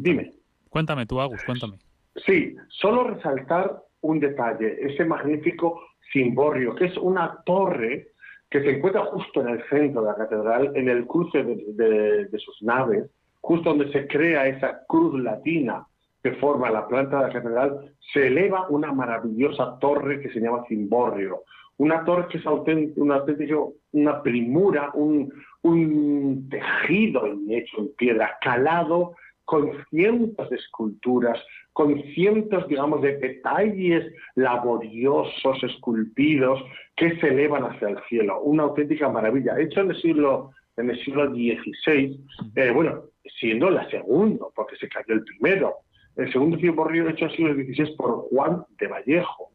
[0.00, 0.32] Dime.
[0.68, 1.78] Cuéntame tú, Agus, cuéntame.
[2.26, 5.80] Sí, solo resaltar un detalle, ese magnífico
[6.12, 8.08] cimborrio, que es una torre
[8.50, 12.62] que se encuentra justo en el centro de la catedral, en el cruce de, sus
[12.62, 15.86] naves, justo donde se crea esa cruz latina
[16.22, 20.64] que forma la planta de la catedral, se eleva una maravillosa torre que se llama
[20.68, 21.42] cimborrio.
[21.78, 25.32] Una torre que es auténtico, una primura, un,
[25.62, 31.38] un tejido hecho en piedra, calado con cientos de esculturas,
[31.72, 36.62] con cientos, digamos, de detalles laboriosos, esculpidos,
[36.96, 38.40] que se elevan hacia el cielo.
[38.42, 39.58] Una auténtica maravilla.
[39.58, 42.20] Hecho en el siglo, en el siglo XVI,
[42.56, 43.04] eh, bueno,
[43.40, 45.74] siendo la segunda, porque se cayó el primero.
[46.16, 49.50] El segundo río hecho en el siglo XVI por Juan de Vallejo.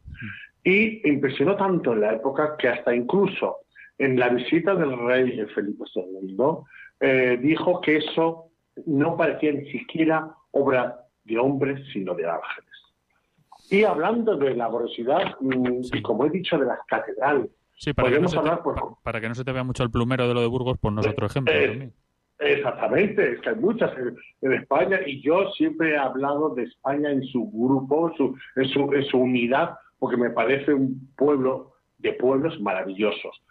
[0.64, 3.58] Y impresionó tanto en la época que hasta incluso
[3.98, 6.38] en la visita del rey Felipe II
[7.00, 8.52] eh, dijo que eso
[8.86, 12.70] no parecía ni siquiera obra de hombres, sino de ángeles.
[13.70, 17.50] Y hablando de la laboriosidad, mm, y como he dicho, de las catedrales,
[17.96, 18.62] para podemos hablar...
[19.04, 21.32] Para que no se te vea mucho el plumero de lo de Burgos, por nosotros
[21.32, 21.92] ejemplo eh,
[22.40, 23.92] Exactamente, es que hay muchas
[24.42, 28.12] en, España y yo siempre he hablado de España en su grupo,
[28.56, 33.42] en, su, en su unidad, porque me parece un pueblo de pueblos maravillosos.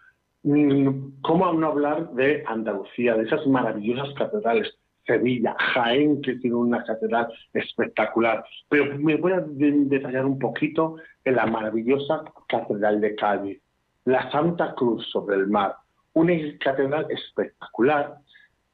[0.43, 4.75] Mm, ¿Cómo no hablar de Andalucía, de esas maravillosas catedrales?
[5.05, 8.43] Sevilla, Jaén, que tiene una catedral espectacular.
[8.69, 13.59] Pero me voy a detallar un poquito en la maravillosa Catedral de Cádiz,
[14.05, 15.75] la Santa Cruz sobre el mar,
[16.13, 18.17] una catedral espectacular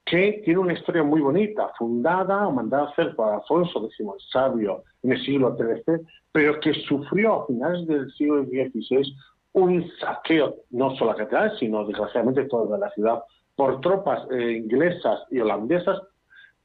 [0.06, 4.08] que tiene una historia muy bonita, fundada o mandada a hacer por Alfonso X el
[4.32, 9.16] Sabio en el siglo XIII, pero que sufrió a finales del siglo XVI
[9.54, 13.24] un saqueo, no solo la catedral, sino desgraciadamente toda la ciudad,
[13.56, 16.00] por tropas eh, inglesas y holandesas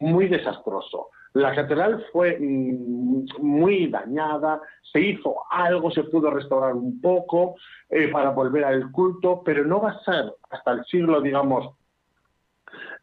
[0.01, 1.09] muy desastroso.
[1.35, 4.61] La catedral fue mm, muy dañada,
[4.93, 7.55] se hizo algo, se pudo restaurar un poco
[7.89, 11.77] eh, para volver al culto, pero no va a ser hasta el siglo, digamos,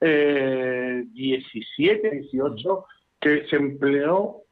[0.02, 2.86] eh, 17, 18,
[3.20, 4.44] que se empleó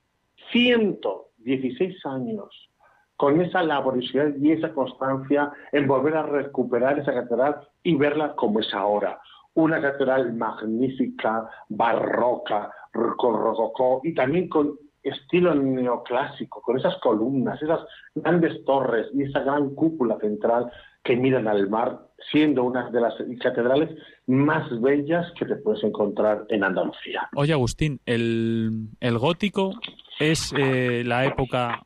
[0.52, 2.70] 116 años
[3.18, 8.60] con esa laboriosidad y esa constancia en volver a recuperar esa catedral y verla como
[8.60, 9.20] es ahora.
[9.54, 17.82] Una catedral magnífica, barroca, con rococó y también con estilo neoclásico, con esas columnas, esas
[18.16, 20.72] grandes torres y esa gran cúpula central
[21.06, 23.92] que miran al mar, siendo una de las catedrales
[24.26, 27.30] más bellas que te puedes encontrar en Andalucía.
[27.36, 28.90] Oye, Agustín, el,
[29.20, 29.72] gótico
[30.20, 31.84] es eh, la época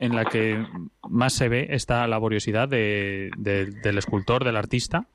[0.00, 0.62] en la que
[1.08, 3.30] más se ve esta laboriosidad del
[3.96, 5.06] escultor, del artista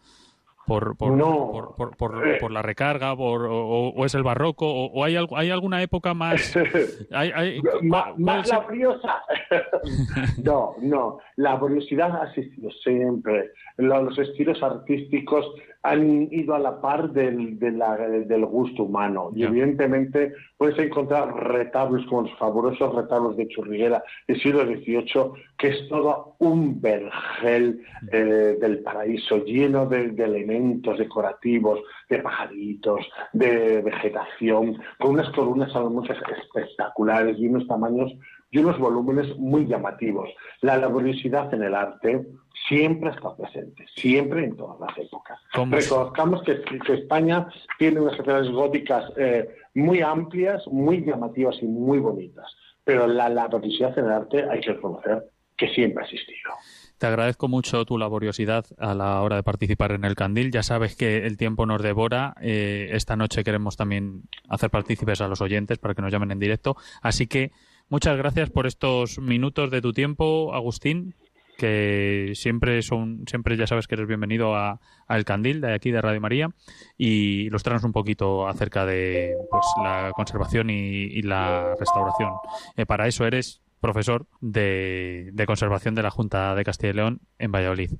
[0.72, 2.38] por, por, por, eh.
[2.40, 6.56] por, la recarga por, o, es el barroco o, hay, hay alguna época más
[7.12, 9.24] hay, más, laboriosa
[10.44, 13.52] no no la laboriosidad ha existido siempre.
[13.78, 15.46] Los, estilos artísticos
[15.84, 19.32] han ido a la par del, del gusto humano.
[19.36, 25.70] Y evidentemente puedes encontrar retablos como los fabulosos retablos de Churriguera del siglo XVIII que
[25.70, 33.00] es todo un vergel eh, del paraíso lleno de, de elementos decorativos, de pajaritos,
[33.34, 38.12] de vegetación, con unas columnas muchas espectaculares y unos tamaños
[38.52, 40.30] y unos volúmenes muy llamativos.
[40.62, 42.26] La laboriosidad en el arte
[42.68, 45.40] siempre está presente, siempre en todas las épocas.
[45.54, 46.62] Reconozcamos que,
[46.94, 47.48] España
[47.78, 52.46] tiene unas catedrales góticas eh, muy amplias, muy llamativas y muy bonitas,
[52.84, 56.52] pero la laboriosidad en el arte hay que reconocer que siempre ha existido.
[56.98, 60.52] Te agradezco mucho tu laboriosidad a la hora de participar en el Candil.
[60.52, 62.36] Ya sabes que el tiempo nos devora.
[62.42, 66.40] Eh, esta noche queremos también hacer partícipes a los oyentes para que nos llamen en
[66.40, 66.76] directo.
[67.02, 67.52] Así que
[67.90, 71.16] muchas gracias por estos minutos de tu tiempo, Agustín,
[71.62, 76.02] que siempre son, siempre ya sabes que eres bienvenido a, El Candil de aquí de
[76.02, 76.50] Radio María
[76.98, 82.32] y los traemos un poquito acerca de pues, la conservación y, la restauración.
[82.78, 87.52] Eh, para eso eres profesor de, conservación de la Junta de Castilla y León en
[87.52, 87.92] Valladolid.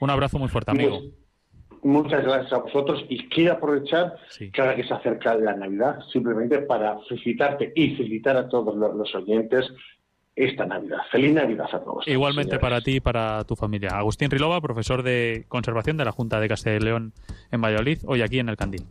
[0.00, 0.98] Un abrazo muy fuerte, amigo.
[1.84, 4.16] Muchas gracias a vosotros y quiero aprovechar
[4.52, 9.14] que ahora que se acerca la Navidad simplemente para felicitarte y felicitar a todos los,
[9.14, 9.70] oyentes
[10.36, 10.98] esta Navidad.
[11.10, 12.06] Feliz Navidad a todos.
[12.06, 13.90] Igualmente para ti y para tu familia.
[13.90, 17.12] Agustín Rilova, profesor de conservación de la Junta de Castilla y León
[17.50, 18.84] en Valladolid, hoy aquí en el Candil.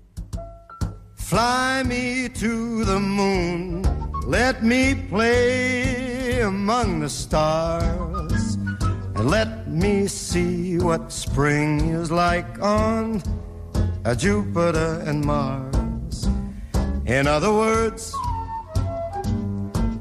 [1.16, 3.82] Fly me to the moon,
[4.28, 8.58] let me play among the stars,
[9.16, 13.22] and let me see what spring is like on
[14.18, 16.28] Jupiter and Mars.
[17.06, 18.14] In other words,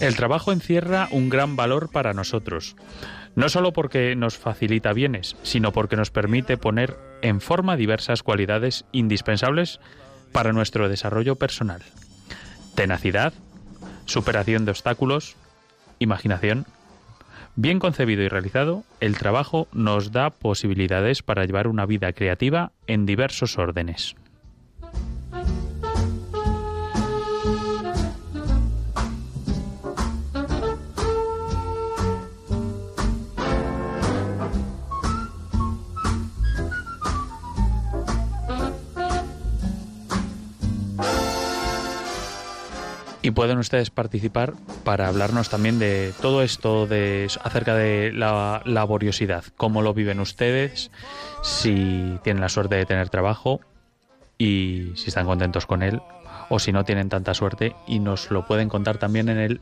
[0.00, 2.76] el trabajo encierra un gran valor para nosotros,
[3.34, 8.84] no solo porque nos facilita bienes, sino porque nos permite poner en forma diversas cualidades
[8.92, 9.80] indispensables
[10.32, 11.82] para nuestro desarrollo personal
[12.78, 13.32] tenacidad,
[14.04, 15.34] superación de obstáculos,
[15.98, 16.64] imaginación.
[17.56, 23.04] Bien concebido y realizado, el trabajo nos da posibilidades para llevar una vida creativa en
[23.04, 24.14] diversos órdenes.
[43.28, 49.44] Y pueden ustedes participar para hablarnos también de todo esto de acerca de la laboriosidad,
[49.58, 50.90] cómo lo viven ustedes,
[51.42, 53.60] si tienen la suerte de tener trabajo
[54.38, 56.00] y si están contentos con él
[56.48, 59.60] o si no tienen tanta suerte y nos lo pueden contar también en el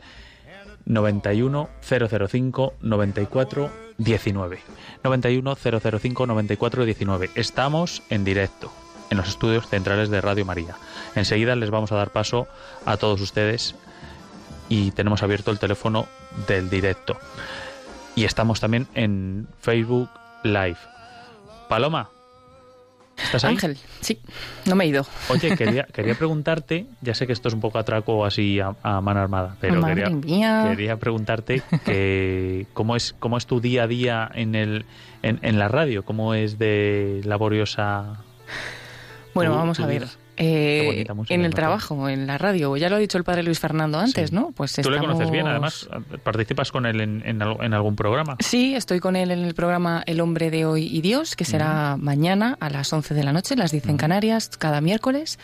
[0.85, 4.59] 91 005 94 19.
[5.03, 7.31] 91 005 94 19.
[7.35, 8.71] Estamos en directo
[9.11, 10.77] en los estudios centrales de Radio María.
[11.17, 12.47] Enseguida les vamos a dar paso
[12.85, 13.75] a todos ustedes
[14.69, 16.07] y tenemos abierto el teléfono
[16.47, 17.17] del directo.
[18.15, 20.09] Y estamos también en Facebook
[20.45, 20.79] Live.
[21.69, 22.11] Paloma,
[23.17, 23.55] ¿estás ahí?
[23.55, 24.21] Ángel, sí,
[24.67, 25.05] no me he ido.
[25.29, 29.21] Oye, quería, quería preguntarte, ya sé que esto es un poco atraco así a, mano
[29.21, 30.11] armada, pero quería,
[30.69, 34.87] quería preguntarte que cómo es cómo es tu día a día en el
[35.23, 38.21] en, en la radio, cómo es de laboriosa
[39.37, 40.07] bueno, vamos a ver.
[40.37, 42.77] Eh, en el trabajo, en la radio.
[42.77, 44.53] Ya lo ha dicho el padre Luis Fernando antes, ¿no?
[44.53, 45.89] Pues Tú le conoces bien, además,
[46.23, 48.37] participas con él en, algún programa.
[48.41, 51.97] Sí, estoy con él en el programa El hombre de hoy y Dios, que será
[51.97, 55.39] mañana a las 11 de la noche, las dicen Canarias, cada miércoles.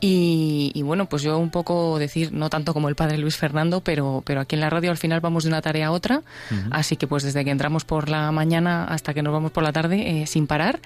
[0.00, 4.22] Y, bueno, pues yo un poco decir, no tanto como el padre Luis Fernando, pero,
[4.26, 6.22] pero aquí en la radio al final vamos de una tarea a otra.
[6.70, 9.72] Así que pues desde que entramos por la mañana hasta que nos vamos por la
[9.72, 10.80] tarde, eh, sin parar.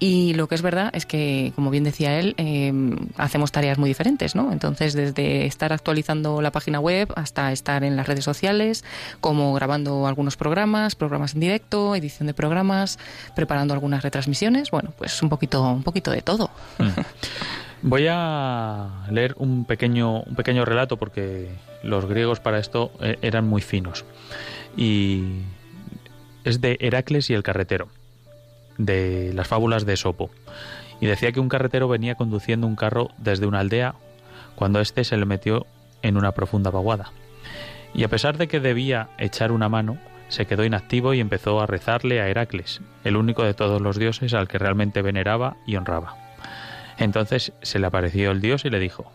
[0.00, 2.72] Y lo que es verdad es que, como bien decía él, eh,
[3.16, 4.52] hacemos tareas muy diferentes, ¿no?
[4.52, 8.84] Entonces, desde estar actualizando la página web hasta estar en las redes sociales,
[9.20, 12.98] como grabando algunos programas, programas en directo, edición de programas,
[13.34, 16.50] preparando algunas retransmisiones, bueno, pues un poquito, un poquito de todo.
[16.78, 17.00] Mm.
[17.82, 21.48] Voy a leer un pequeño, un pequeño relato porque
[21.82, 24.04] los griegos para esto eh, eran muy finos.
[24.76, 25.42] Y
[26.44, 27.88] es de Heracles y el carretero
[28.78, 30.30] de las fábulas de Sopo,
[31.00, 33.94] y decía que un carretero venía conduciendo un carro desde una aldea
[34.54, 35.66] cuando éste se le metió
[36.02, 37.12] en una profunda vaguada.
[37.94, 41.66] Y a pesar de que debía echar una mano, se quedó inactivo y empezó a
[41.66, 46.16] rezarle a Heracles, el único de todos los dioses al que realmente veneraba y honraba.
[46.98, 49.10] Entonces se le apareció el dios y le dijo,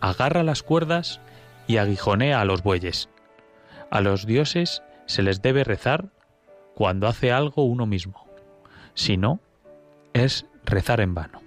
[0.00, 1.20] agarra las cuerdas
[1.66, 3.08] y aguijonea a los bueyes.
[3.90, 6.06] A los dioses se les debe rezar
[6.74, 8.29] cuando hace algo uno mismo
[9.00, 9.40] si no,
[10.12, 11.40] es rezar en vano.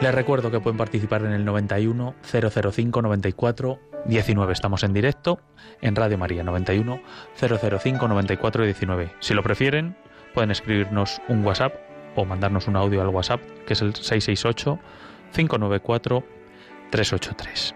[0.00, 4.52] Les recuerdo que pueden participar en el 91 005 94 19.
[4.52, 5.40] Estamos en directo
[5.80, 7.00] en Radio María 91
[7.36, 9.12] 005 94 19.
[9.20, 9.96] Si lo prefieren,
[10.34, 11.74] pueden escribirnos un WhatsApp
[12.16, 14.78] o mandarnos un audio al WhatsApp, que es el 668
[15.32, 16.35] 594
[16.90, 17.74] 383.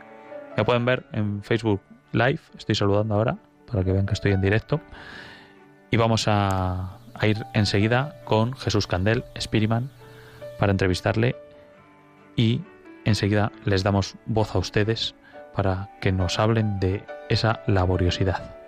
[0.56, 1.80] Me pueden ver en Facebook
[2.12, 3.38] Live, estoy saludando ahora
[3.70, 4.80] para que vean que estoy en directo.
[5.90, 9.90] Y vamos a, ir enseguida con Jesús Candel, Spiriman,
[10.58, 11.36] para entrevistarle
[12.34, 12.62] y
[13.04, 15.14] enseguida les damos voz a ustedes
[15.54, 18.59] para que nos hablen de esa laboriosidad.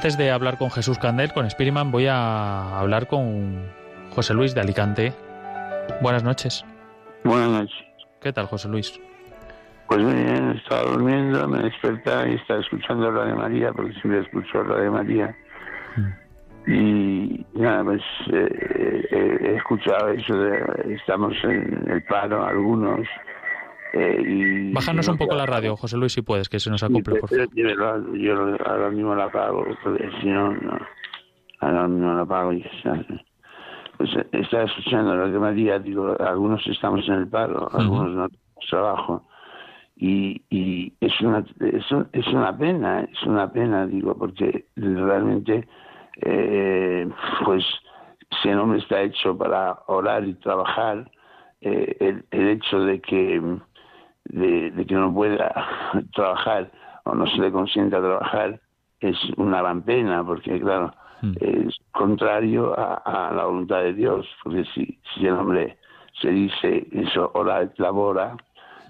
[0.00, 3.66] Antes de hablar con Jesús Candel, con Spiriman, voy a hablar con
[4.14, 5.12] José Luis de Alicante.
[6.00, 6.64] Buenas noches.
[7.22, 7.86] Buenas noches.
[8.18, 8.98] ¿Qué tal, José Luis?
[9.88, 14.90] Pues bien, estaba durmiendo, me desperté y estaba escuchando Radio María, porque siempre escucho Radio
[14.90, 15.36] María.
[16.66, 18.00] Y nada, pues
[18.32, 23.06] eh, eh, he escuchado eso de estamos en el paro, algunos.
[23.92, 27.20] Eh, y Bájanos un poco la radio, José Luis, si puedes, que se nos acople,
[27.20, 27.48] por favor.
[27.54, 29.64] Yo, yo- yo ahora mismo la apago,
[30.20, 30.78] si no, no.
[31.60, 32.64] Ahora mismo la apago y.
[33.98, 38.66] Pues eh, estaba escuchando Radio María, digo, algunos estamos en el paro, algunos no tenemos
[38.70, 39.26] trabajo.
[39.96, 45.68] Y, y es una es, un- es una pena, es una pena, digo, porque realmente,
[46.22, 47.06] eh,
[47.44, 47.62] pues,
[48.40, 51.10] si el hombre está hecho para orar y trabajar,
[51.60, 53.38] eh, el, el hecho de que
[54.32, 55.52] de, de que no pueda
[56.14, 56.70] trabajar
[57.04, 58.60] o no se le consienta trabajar
[59.00, 60.92] es una gran pena porque claro
[61.40, 65.76] es contrario a, a la voluntad de Dios porque si, si el hombre
[66.20, 68.36] se dice eso hora labora de-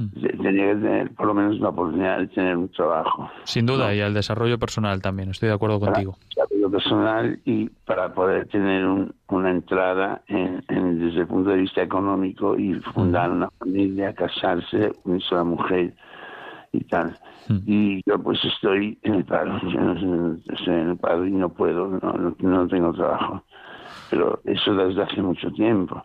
[0.09, 4.01] tenía que tener por lo menos la oportunidad de tener un trabajo Sin duda, y
[4.01, 6.17] al desarrollo personal también, estoy de acuerdo contigo.
[6.35, 11.57] desarrollo personal y para poder tener un- una entrada en, en- desde el punto de
[11.59, 15.95] vista económico y fundar una familia, casarse, unirse a la mujer
[16.73, 17.17] y tal.
[17.67, 21.49] Y yo pues estoy en el paro, yo no- estoy en el paro y no
[21.49, 23.43] puedo, no, no tengo trabajo.
[24.11, 26.05] Pero eso desde hace mucho tiempo.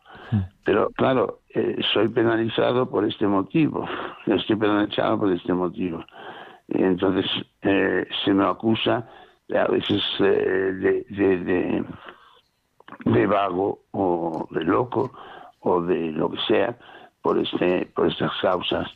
[0.64, 3.88] Pero claro, eh, soy penalizado por este motivo.
[4.26, 6.04] Estoy penalizado por este motivo.
[6.68, 7.26] Entonces
[7.62, 9.08] eh, se me acusa
[9.54, 11.86] a veces eh, de, de, de,
[13.06, 15.12] de vago o de loco
[15.60, 16.78] o de lo que sea
[17.22, 18.88] por este por estas causas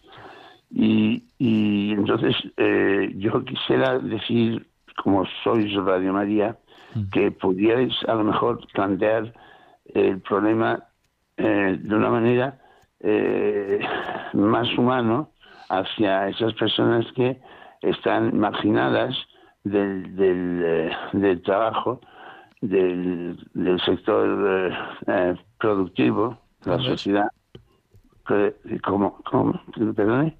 [0.71, 4.67] y, y entonces eh, yo quisiera decir
[5.03, 6.57] como sois Radio María
[7.11, 9.33] que pudierais a lo mejor plantear
[9.93, 10.83] el problema
[11.37, 12.59] eh, de una manera
[12.99, 13.79] eh,
[14.33, 15.31] más humano
[15.69, 17.39] hacia esas personas que
[17.81, 19.15] están marginadas
[19.63, 22.01] del, del, eh, del trabajo,
[22.61, 24.27] del, del sector
[24.71, 24.77] eh,
[25.07, 27.27] eh, productivo, la sociedad.
[28.83, 29.21] ¿Cómo?
[29.23, 29.59] ¿Cómo?
[29.95, 30.37] ¿Perdone?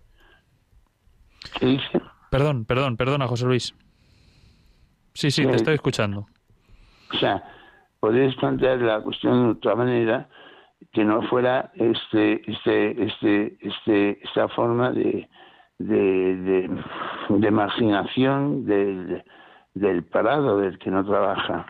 [1.60, 2.02] ¿Qué dice?
[2.30, 3.74] Perdón, perdón, perdona, José Luis.
[5.14, 5.46] Sí, Sí.
[5.46, 6.28] te estoy escuchando.
[7.14, 7.44] O sea,
[8.00, 10.28] podéis plantear la cuestión de otra manera
[10.94, 15.28] que no fuera este, este, este, este, esta forma de,
[15.80, 16.70] de, de,
[17.30, 19.24] de marginación del,
[19.74, 21.66] del parado, del que no trabaja,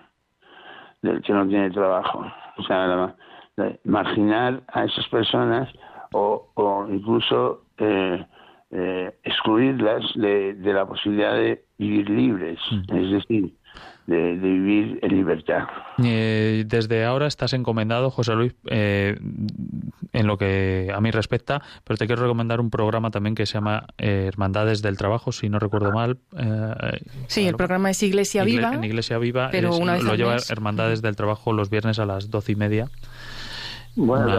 [1.02, 2.26] del que no tiene trabajo.
[2.58, 3.16] O sea, la-
[3.56, 5.70] la- marginar a esas personas
[6.14, 8.26] o, o incluso eh,
[8.72, 12.60] eh, excluirlas de, de la posibilidad de vivir libres,
[12.90, 13.54] es decir,
[14.08, 15.68] de, de vivir en libertad.
[16.04, 19.20] Eh, desde ahora estás encomendado, José Luis, eh,
[20.14, 23.54] en lo que a mí respecta, pero te quiero recomendar un programa también que se
[23.54, 26.18] llama eh, Hermandades del Trabajo, si no recuerdo mal.
[26.38, 28.74] eh, Sí, el programa es Iglesia Igle- Viva.
[28.74, 30.50] En Iglesia Viva pero es- una vez lo lleva mes.
[30.50, 32.88] Hermandades del Trabajo los viernes a las doce y media.
[34.06, 34.32] Bueno,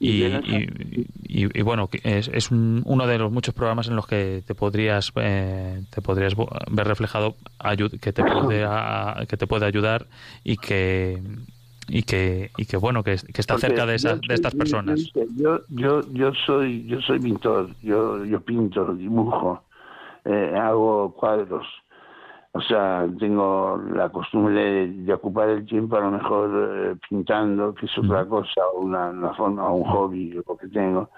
[0.00, 0.10] y,
[0.48, 4.42] y- y- y bueno, es, es un- uno de los muchos programas en los que
[4.46, 7.36] te podrías eh, te podrías ver reflejado
[8.00, 10.06] que te puede a- que te puede ayudar
[10.42, 11.22] y que
[11.88, 15.12] y que y que bueno que, que está cerca de esas de estas personas.
[15.36, 19.62] yo yo yo soy yo soy pintor yo yo pinto dibujo
[20.24, 21.66] eh, hago cuadros
[22.56, 27.86] o sea tengo la costumbre de, ocupar el tiempo a lo mejor eh, pintando que
[27.86, 31.10] es otra cosa una, una forma un hobby lo que tengo.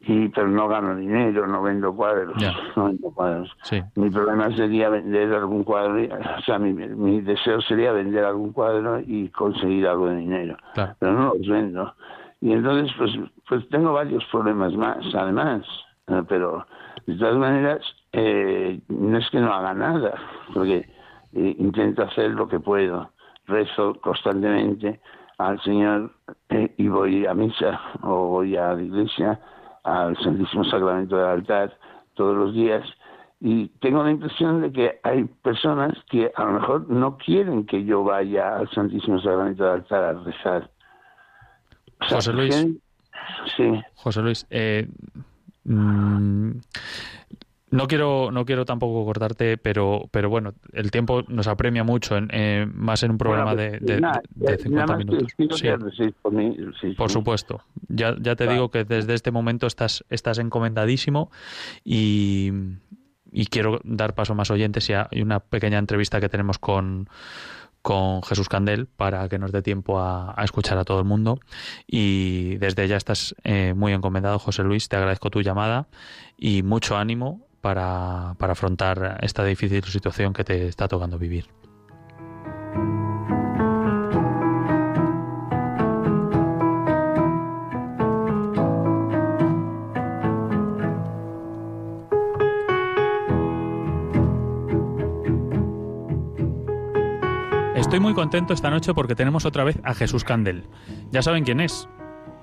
[0.00, 2.36] Y pero no gano dinero, no vendo cuadros,
[2.76, 3.50] no vendo cuadros.
[3.96, 5.94] Mi problema sería vender algún cuadro,
[6.38, 11.34] o sea, mi, deseo sería vender algún cuadro y conseguir algo de dinero, pero no
[11.34, 11.94] los vendo.
[12.40, 13.10] Y entonces, pues,
[13.48, 15.66] pues tengo varios problemas más, además,
[16.06, 16.64] eh, pero
[17.06, 17.80] de todas maneras,
[18.20, 20.14] eh, no es que no haga nada,
[20.52, 20.88] porque
[21.34, 23.10] eh, intento hacer lo que puedo,
[23.46, 25.00] rezo constantemente
[25.38, 26.12] al Señor
[26.76, 29.40] y voy a misa o voy a la iglesia
[29.84, 31.78] al Santísimo Sacramento del altar
[32.14, 32.84] todos los días
[33.40, 37.84] y tengo la impresión de que hay personas que a lo mejor no quieren que
[37.84, 40.70] yo vaya al Santísimo Sacramento del altar a rezar.
[42.00, 42.66] José Luis.
[43.56, 43.80] Sí.
[43.94, 44.88] José Luis, eh,
[45.64, 46.50] mm,
[47.70, 52.28] no quiero, no quiero tampoco cortarte, pero, pero bueno, el tiempo nos apremia mucho, en,
[52.32, 54.00] eh, más en un programa de, de,
[54.34, 55.34] de, 50 minutos.
[56.96, 57.62] por, supuesto.
[57.88, 61.30] Ya, ya te digo que desde este momento estás, estás encomendadísimo
[61.84, 62.52] y,
[63.30, 67.08] y quiero dar paso a más oyentes y hay una pequeña entrevista que tenemos con,
[67.82, 71.38] con Jesús Candel para que nos dé tiempo a, escuchar a todo el mundo.
[71.86, 74.88] Y desde ya estás eh, muy encomendado, José Luis.
[74.88, 75.88] Te agradezco tu llamada
[76.38, 81.46] y mucho ánimo para, para afrontar esta difícil situación que te está tocando vivir.
[97.88, 100.66] Estoy muy contento esta noche porque tenemos otra vez a Jesús Candel.
[101.10, 101.88] Ya saben quién es.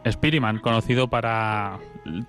[0.09, 1.79] Spiriman, conocido para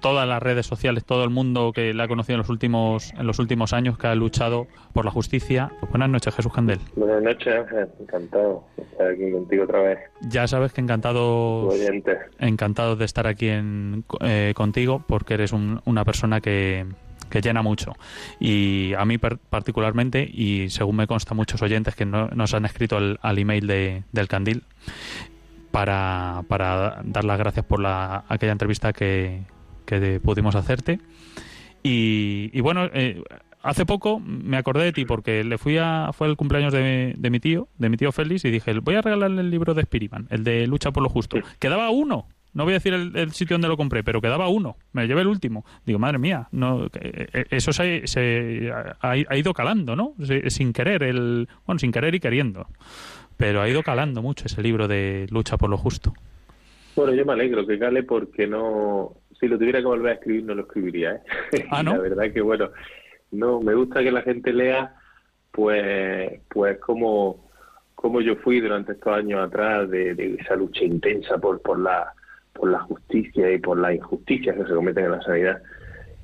[0.00, 3.26] todas las redes sociales, todo el mundo que la ha conocido en los últimos en
[3.26, 5.70] los últimos años, que ha luchado por la justicia.
[5.90, 6.78] Buenas noches, Jesús Candel.
[6.94, 7.88] Buenas noches, Ángel.
[8.00, 9.98] Encantado de estar aquí contigo otra vez.
[10.28, 11.70] Ya sabes que encantado,
[12.38, 16.86] encantado de estar aquí en, eh, contigo, porque eres una persona que,
[17.30, 17.92] que llena mucho.
[18.40, 22.96] Y a mí particularmente, y según me consta muchos oyentes que no, nos han escrito
[22.96, 24.62] al, email de, del Candil,
[25.76, 29.42] para, para dar las gracias por la, aquella entrevista que,
[29.84, 31.00] que pudimos hacerte.
[31.82, 33.22] Y, y bueno, eh,
[33.62, 37.30] hace poco me acordé de ti porque le fui a fue el cumpleaños de, de,
[37.30, 40.26] mi tío, de mi tío Félix y dije, voy a regalarle el libro de Spiriman,
[40.30, 41.36] el de Lucha por lo justo.
[41.58, 42.26] Quedaba uno.
[42.54, 44.78] No voy a decir el, sitio donde lo compré, pero quedaba uno.
[44.92, 45.66] Me llevé el último.
[45.84, 50.14] Digo, madre mía, no, eh, eh, eso se, se ha, ha, ido calando, ¿no?
[50.48, 52.66] Sin querer, el, bueno, sin querer y queriendo
[53.36, 56.12] pero ha ido calando mucho ese libro de lucha por lo justo.
[56.94, 60.44] Bueno, yo me alegro que cale porque no, si lo tuviera que volver a escribir
[60.44, 61.12] no lo escribiría.
[61.52, 61.66] ¿eh?
[61.70, 61.92] Ah, ¿no?
[61.92, 62.70] la verdad que bueno,
[63.32, 64.94] no, me gusta que la gente lea,
[65.50, 67.50] pues, pues como,
[67.94, 72.12] como yo fui durante estos años atrás de, esa lucha intensa por, por la,
[72.54, 75.62] por la justicia y por las injusticias que se cometen en la sanidad.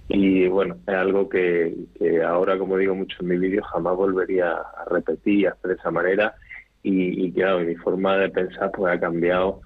[0.09, 4.53] Y bueno, es algo que, que ahora, como digo mucho en mi vídeo, jamás volvería
[4.53, 6.35] a repetir y hacer de esa manera
[6.83, 9.61] y, y claro, mi forma de pensar pues ha cambiado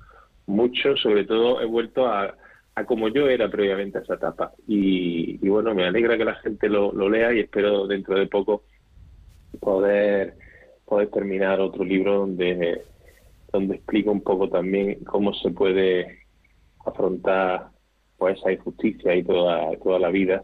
[0.46, 2.34] mucho, sobre todo he vuelto a,
[2.76, 4.52] a como yo era previamente a esa etapa.
[4.68, 8.64] Y, bueno, me alegra que la gente lo, lo, lea y espero dentro de poco
[9.60, 10.34] poder,
[10.84, 12.82] poder terminar otro libro donde,
[13.50, 16.20] donde explico un poco también cómo se puede
[16.84, 17.68] afrontar
[18.18, 20.42] pues esa injusticia y toda, toda la vida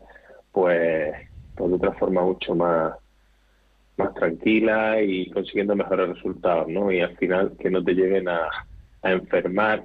[0.51, 1.15] pues,
[1.55, 2.95] pues de otra forma mucho más
[3.97, 6.91] más tranquila y consiguiendo mejores resultados, ¿no?
[6.91, 8.49] Y al final que no te lleven a,
[9.05, 9.85] enfermar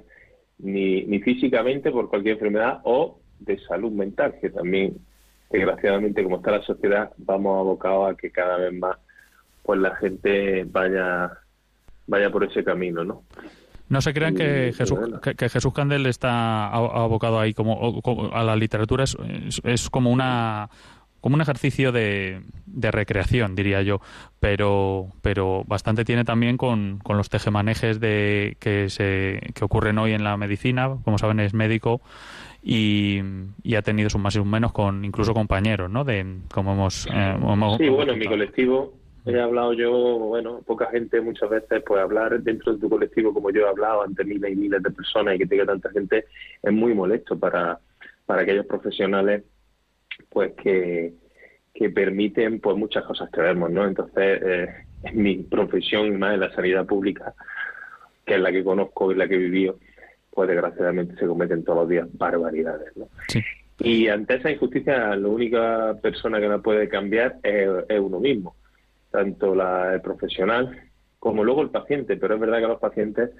[0.58, 4.96] ni, ni físicamente por cualquier enfermedad o de salud mental, que también,
[5.50, 8.96] desgraciadamente, como está la sociedad, vamos abocados a que cada vez más
[9.64, 11.32] pues la gente vaya
[12.06, 13.22] vaya por ese camino, ¿no?
[13.88, 19.04] No se crean que Jesús, que, Jesús Candel está abocado ahí como, a la literatura,
[19.04, 20.68] es como una
[21.28, 24.00] como un ejercicio de, de, recreación, diría yo,
[24.40, 30.12] pero, pero bastante tiene también con, con los tejemanejes de, que, se, que ocurren hoy
[30.12, 32.00] en la medicina, como saben es médico
[32.62, 33.20] y,
[33.62, 36.02] y ha tenido sus más y sus menos con incluso compañeros, ¿no?
[36.02, 37.36] De, como hemos, eh,
[37.76, 38.94] sí, bueno, en mi colectivo
[39.26, 43.50] he hablado yo, bueno, poca gente muchas veces, pues hablar dentro de tu colectivo como
[43.50, 46.24] yo he hablado ante miles y miles de personas y que tenga tanta gente
[46.62, 47.78] es muy molesto para,
[48.24, 49.42] para aquellos profesionales
[50.28, 51.12] pues que,
[51.74, 53.86] que permiten pues muchas cosas que vemos, ¿no?
[53.86, 54.68] Entonces, eh,
[55.04, 57.34] en mi profesión y más en la sanidad pública,
[58.24, 59.78] que es la que conozco y la que he vivido,
[60.30, 62.96] pues desgraciadamente se cometen todos los días barbaridades.
[62.96, 63.08] ¿no?
[63.80, 67.68] Y ante esa injusticia, la única persona que la puede cambiar es,
[68.00, 68.56] uno mismo,
[69.10, 70.80] tanto la, el profesional
[71.18, 72.16] como luego el paciente.
[72.16, 73.30] Pero es verdad que los pacientes,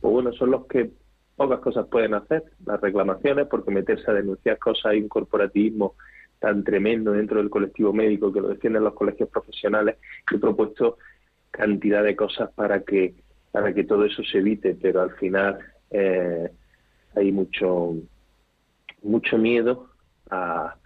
[0.00, 0.90] pues bueno, son los que
[1.36, 2.44] pocas cosas pueden hacer.
[2.66, 5.94] Las reclamaciones, porque meterse a denunciar cosas hay un corporativismo
[6.40, 9.98] tan tremendo dentro del colectivo médico que lo defienden los colegios profesionales.
[10.32, 10.98] He propuesto
[11.50, 13.14] cantidad de cosas para que
[13.52, 15.58] para que todo eso se evite, pero al final
[15.90, 16.50] eh,
[17.14, 17.94] hay mucho
[19.02, 19.90] mucho miedo
[20.30, 20.76] a,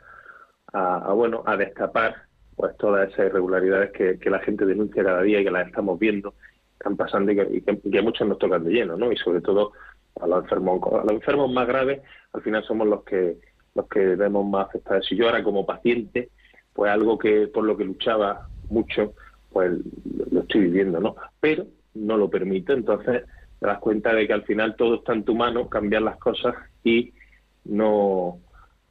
[0.73, 2.15] a, bueno a destapar
[2.57, 6.35] pues todas esas irregularidades que, la gente denuncia cada día y que las estamos viendo
[6.73, 9.73] están pasando y que, y muchos nos tocan de lleno no y sobre todo
[10.21, 12.01] a los enfermos a los enfermos más graves
[12.33, 13.37] al final somos los que
[13.75, 16.31] los que vemos más afectados si yo ahora como paciente
[16.73, 19.15] pues algo que por lo que luchaba mucho
[19.53, 19.73] pues
[20.31, 23.25] lo estoy viviendo no pero no lo permite entonces
[23.61, 26.55] te das cuenta de que al final todo está en tu mano cambiar las cosas
[26.83, 27.13] y
[27.65, 28.39] no,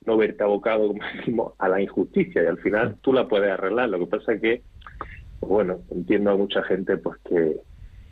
[0.05, 3.89] no verte abocado, como decimos, a la injusticia y al final tú la puedes arreglar.
[3.89, 4.61] Lo que pasa es que,
[5.39, 7.57] pues bueno, entiendo a mucha gente pues que,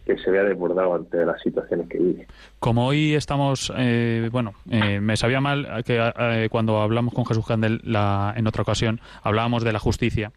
[0.06, 2.28] que se vea desbordado ante las situaciones que vive.
[2.60, 7.46] Como hoy estamos, eh, bueno, eh, me sabía mal que eh, cuando hablamos con Jesús
[7.46, 10.32] Candel la, en otra ocasión, hablábamos de la justicia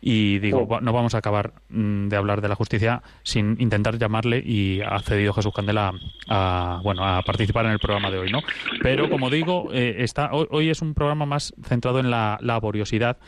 [0.00, 4.42] y digo, no vamos a acabar mm, de hablar de la justicia sin intentar llamarle
[4.44, 5.92] y ha cedido Jesús Candela
[6.28, 8.40] a, bueno, a participar en el programa de hoy, ¿no?
[8.82, 13.18] Pero como digo, eh, está, hoy, es un programa más centrado en la laboriosidad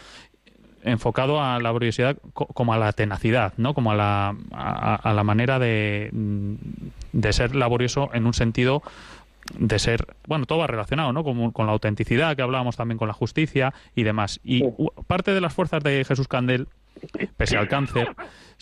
[0.83, 3.75] enfocado a la laboriosidad como a la tenacidad, ¿no?
[3.75, 6.55] Como a la, a, la manera de, mm,
[7.13, 8.83] de ser laborioso en un sentido
[9.59, 11.25] de ser, bueno, todo va relacionado, ¿no?
[11.25, 14.41] Con, con, la autenticidad que hablábamos también con la justicia y demás.
[14.45, 14.63] Y
[15.07, 16.69] parte de las fuerzas de Jesús Candel,
[17.37, 18.15] pese al cáncer,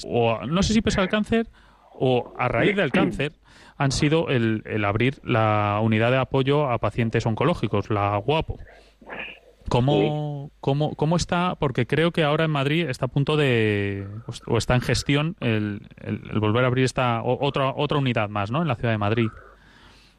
[0.06, 1.48] o no sé si pese al cáncer
[1.92, 3.32] o a raíz del cáncer,
[3.76, 8.58] han sido el, el abrir la unidad de apoyo a pacientes oncológicos, la Guapo.
[9.68, 11.56] ¿Cómo, cómo, ¿Cómo está?
[11.58, 14.06] Porque creo que ahora en Madrid está a punto de,
[14.46, 18.50] o está en gestión el, el, el volver a abrir esta otra, otra unidad más,
[18.50, 18.62] ¿no?
[18.62, 19.28] En la ciudad de Madrid.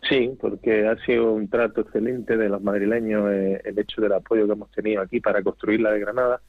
[0.08, 4.45] Sí, porque ha sido un trato excelente de los madrileños eh, el hecho del apoyo
[4.45, 6.39] que hemos tenido aquí para construir la de Granada.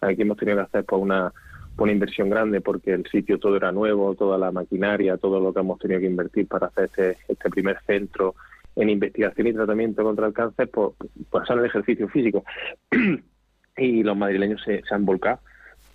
[0.00, 1.32] Aquí hemos tenido que hacer pues, una,
[1.78, 5.60] una inversión grande porque el sitio todo era nuevo, toda la maquinaria, todo lo que
[5.60, 8.34] hemos tenido que invertir para hacer este, este primer centro
[8.76, 10.90] en investigación y tratamiento contra el cáncer, pues,
[11.30, 12.44] pues el ejercicio físico.
[13.76, 15.40] y los madrileños se, se han volcado.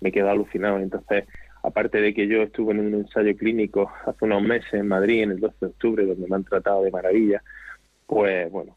[0.00, 0.78] Me he quedado alucinado.
[0.78, 1.24] Entonces,
[1.62, 5.32] aparte de que yo estuve en un ensayo clínico hace unos meses en Madrid, en
[5.32, 7.42] el 12 de octubre, donde me han tratado de maravilla,
[8.06, 8.76] pues bueno,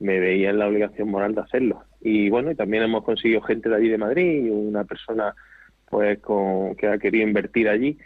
[0.00, 1.82] me veía en la obligación moral de hacerlo.
[2.00, 5.34] Y bueno, y también hemos conseguido gente de allí de Madrid, una persona
[5.88, 7.96] pues con, que ha querido invertir allí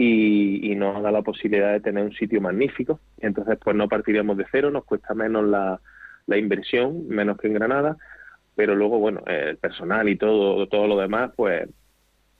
[0.00, 3.00] y, nos ha dado la posibilidad de tener un sitio magnífico.
[3.18, 5.80] Entonces, pues no partiríamos de cero, nos cuesta menos la,
[6.26, 7.96] la inversión, menos que en Granada,
[8.54, 11.68] pero luego, bueno, el personal y todo, todo lo demás, pues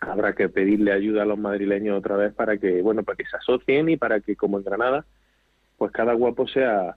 [0.01, 3.37] habrá que pedirle ayuda a los madrileños otra vez para que, bueno, para que se
[3.37, 5.05] asocien y para que, como en Granada,
[5.77, 6.97] pues cada guapo sea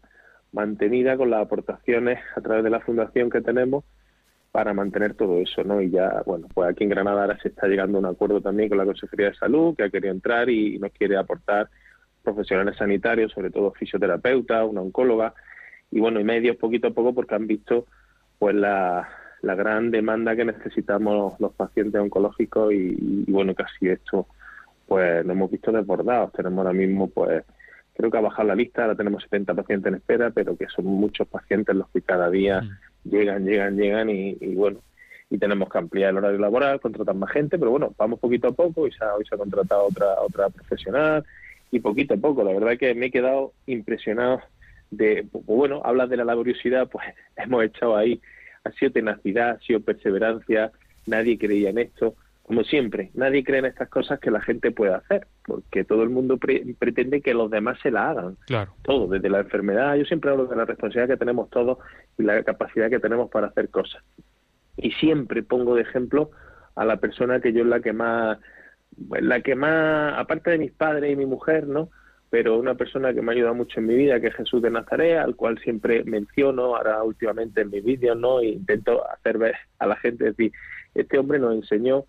[0.51, 3.83] mantenida con las aportaciones a través de la fundación que tenemos
[4.51, 5.81] para mantener todo eso, ¿no?
[5.81, 8.69] Y ya, bueno, pues aquí en Granada ahora se está llegando a un acuerdo también
[8.69, 11.69] con la Consejería de Salud, que ha querido entrar y nos quiere aportar
[12.23, 15.33] profesionales sanitarios, sobre todo fisioterapeutas, una oncóloga,
[15.89, 17.85] y bueno, y medios poquito a poco porque han visto
[18.39, 19.07] pues la,
[19.41, 24.27] la gran demanda que necesitamos los pacientes oncológicos y, bueno, casi esto
[24.87, 26.33] pues nos hemos visto desbordados.
[26.33, 27.43] Tenemos ahora mismo pues
[27.93, 30.85] creo que ha bajado la lista, ahora tenemos 70 pacientes en espera, pero que son
[30.85, 32.90] muchos pacientes los que cada día mm.
[33.03, 34.79] Llegan, llegan, llegan y, bueno,
[35.29, 38.51] y tenemos que ampliar el horario laboral, contratar más gente, pero bueno, vamos poquito a
[38.51, 41.23] poco y se ha, hoy se ha contratado otra, otra profesional
[41.71, 42.43] y poquito a poco.
[42.43, 44.41] La verdad que me he quedado impresionado
[44.89, 47.05] de, pues, bueno, hablas de la laboriosidad, pues
[47.37, 48.21] hemos echado ahí
[48.63, 50.71] ha sido tenacidad, ha sido perseverancia,
[51.05, 52.15] nadie creía en esto.
[52.51, 56.09] Como siempre, nadie cree en estas cosas que la gente puede hacer, porque todo el
[56.09, 58.35] mundo pretende que los demás se la hagan.
[58.45, 58.73] Claro.
[58.81, 61.77] Todo, desde la enfermedad, yo siempre hablo de la responsabilidad que tenemos todos
[62.17, 64.03] y la capacidad que tenemos para hacer cosas.
[64.75, 66.31] Y siempre pongo de ejemplo
[66.75, 68.37] a la persona que yo es la que más,
[68.97, 71.89] la que más, aparte de mis padres y mi mujer, ¿no?
[72.29, 74.71] pero una persona que me ha ayudado mucho en mi vida, que es Jesús de
[74.71, 78.41] Nazaret, al cual siempre menciono, ahora últimamente en mis vídeos, ¿no?
[78.41, 80.51] E intento hacer ver a la gente, decir,
[80.95, 82.05] este hombre nos enseñó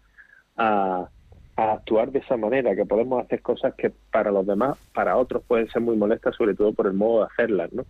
[0.57, 1.09] a,
[1.57, 5.69] actuar de esa manera, que podemos hacer cosas que para los demás, para otros pueden
[5.69, 7.85] ser muy molestas, sobre todo por el modo de hacerlas, ¿no?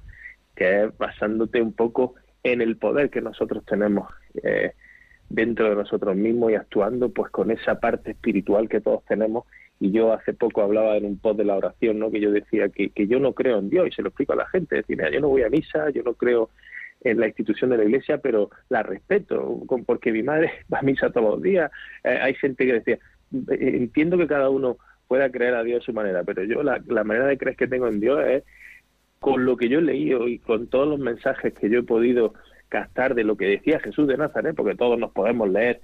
[0.54, 4.08] Que es basándote un poco en el poder que nosotros tenemos
[4.42, 4.72] eh,
[5.28, 9.46] dentro de nosotros mismos y actuando pues con esa parte espiritual que todos tenemos
[9.80, 12.10] y yo hace poco hablaba en un post de la oración, ¿no?
[12.10, 14.36] Que yo decía que, que yo no creo en Dios y se lo explico a
[14.36, 14.78] la gente.
[14.78, 16.50] Es decir, yo no voy a misa, yo no creo
[17.04, 21.10] en la institución de la iglesia, pero la respeto, porque mi madre va a misa
[21.10, 21.70] todos los días.
[22.04, 24.78] Eh, hay gente que decía, eh, entiendo que cada uno
[25.08, 27.66] pueda creer a Dios de su manera, pero yo la, la manera de creer que
[27.66, 28.44] tengo en Dios es
[29.18, 32.34] con lo que yo he leído y con todos los mensajes que yo he podido
[32.68, 35.80] captar de lo que decía Jesús de Nazaret, porque todos nos podemos leer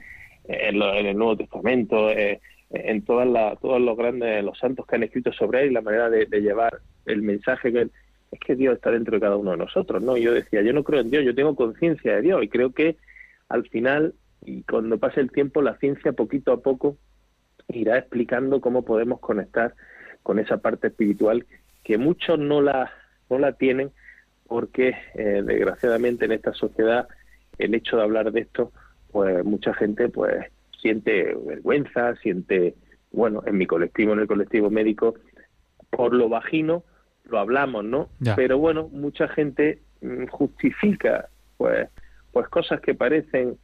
[0.49, 2.41] en, el Nuevo Testamento, eh,
[2.71, 5.83] en todas las, todos los grandes, los santos que han escrito sobre él y la
[5.83, 7.89] manera de, llevar el mensaje que
[8.31, 10.17] es que Dios está dentro de cada uno de nosotros, ¿no?
[10.17, 12.97] Yo decía, yo no creo en Dios, yo tengo conciencia de Dios y creo que
[13.49, 14.15] al final
[14.45, 16.97] y cuando pase el tiempo la ciencia poquito a poco
[17.69, 19.75] irá explicando cómo podemos conectar
[20.23, 21.47] con esa parte espiritual
[21.83, 22.93] que muchos no la
[23.31, 23.91] no la tienen
[24.47, 27.09] porque eh, desgraciadamente en esta sociedad
[27.59, 28.73] el hecho de hablar de esto
[29.11, 30.47] pues mucha gente pues
[30.81, 32.75] siente vergüenza, siente,
[33.13, 35.15] bueno, en mi colectivo, en el colectivo médico,
[35.91, 36.85] por lo vagino
[37.29, 38.09] lo hablamos, ¿no?
[38.37, 41.89] Pero bueno, mucha gente mm, justifica, pues,
[42.33, 43.57] pues cosas que parecen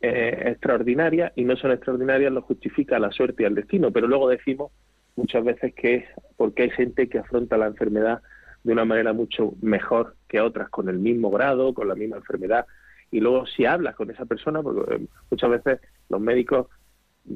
[0.00, 4.28] eh, extraordinarias y no son extraordinarias, lo justifica la suerte y el destino, pero luego
[4.28, 4.72] decimos
[5.16, 6.04] muchas veces que es
[6.36, 8.22] porque hay gente que afronta la enfermedad
[8.64, 12.66] de una manera mucho mejor que otras, con el mismo grado, con la misma enfermedad,
[13.10, 16.68] y luego si hablas con esa persona, porque eh, muchas veces los médicos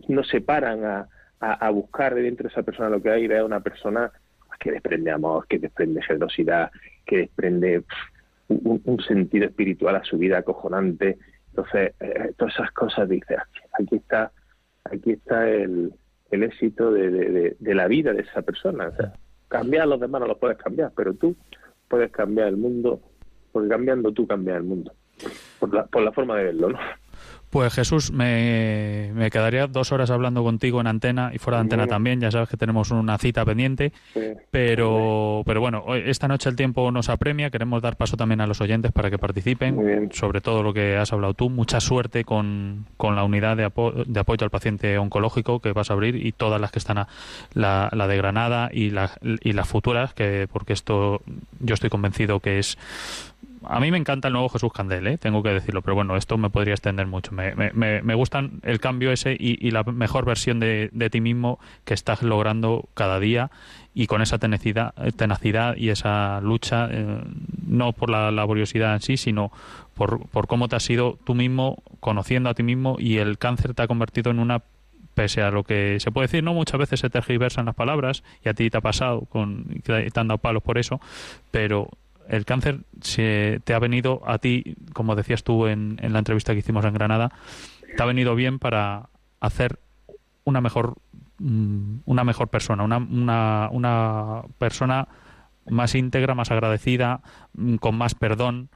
[0.08, 1.08] no se paran a,
[1.40, 4.10] a, buscar dentro de esa persona lo que hay, de una persona
[4.64, 6.70] que desprende amor, que desprende generosidad,
[7.04, 7.84] que desprende
[8.48, 11.18] un, sentido espiritual a su vida acojonante.
[11.50, 13.36] Entonces, eh, todas esas cosas dices,
[13.78, 14.32] aquí está,
[14.84, 15.92] aquí está el,
[16.30, 18.88] éxito de, de, la vida de esa persona.
[18.88, 19.12] O sea,
[19.48, 21.36] cambiar a los demás no los puedes cambiar, pero tú
[21.86, 23.02] puedes cambiar el mundo,
[23.52, 24.94] porque cambiando tú cambias el mundo
[25.60, 26.78] por la, por la forma de verlo, ¿no?
[27.54, 31.86] Pues Jesús, me, me, quedaría dos horas hablando contigo en antena y fuera de antena
[31.86, 32.20] también.
[32.20, 33.92] Ya sabes que tenemos una cita pendiente.
[34.50, 37.50] Pero, pero bueno, hoy, esta noche el tiempo nos apremia.
[37.50, 40.10] Queremos dar paso también a los oyentes para que participen.
[40.12, 41.48] Sobre todo lo que has hablado tú.
[41.48, 43.70] Mucha suerte con, con la unidad de,
[44.04, 47.08] de, apoyo al paciente oncológico que vas a abrir y todas las que están, a,
[47.52, 51.22] la, la de Granada y, la, y las futuras, que porque esto
[51.60, 52.78] yo estoy convencido que es
[53.68, 55.18] a mí me encanta el nuevo Jesús Candel, ¿eh?
[55.18, 57.32] tengo que decirlo, pero bueno, esto me podría extender mucho.
[57.32, 62.88] Me, gustan el cambio ese y, la mejor versión de, ti mismo que estás logrando
[62.94, 63.50] cada día
[63.94, 67.22] y con esa tenacidad, tenacidad y esa lucha, eh,
[67.66, 69.52] no por la laboriosidad en sí, sino
[69.94, 73.74] por, por cómo te has sido tú mismo, conociendo a ti mismo y el cáncer
[73.74, 74.62] te ha convertido en una
[75.14, 78.48] pese a lo que se puede decir, no muchas veces se tergiversan las palabras y
[78.48, 81.00] a ti te ha pasado, con, te han dado palos por eso,
[81.50, 81.88] pero
[82.28, 86.52] el cáncer se te ha venido a ti, como decías tú en, en, la entrevista
[86.52, 87.30] que hicimos en Granada,
[87.96, 89.08] te ha venido bien para
[89.40, 89.78] hacer
[90.44, 90.94] una mejor
[91.38, 95.08] mm, una mejor persona, una, una, una persona
[95.68, 97.20] más íntegra, más agradecida,
[97.54, 98.68] mm, con más perdón.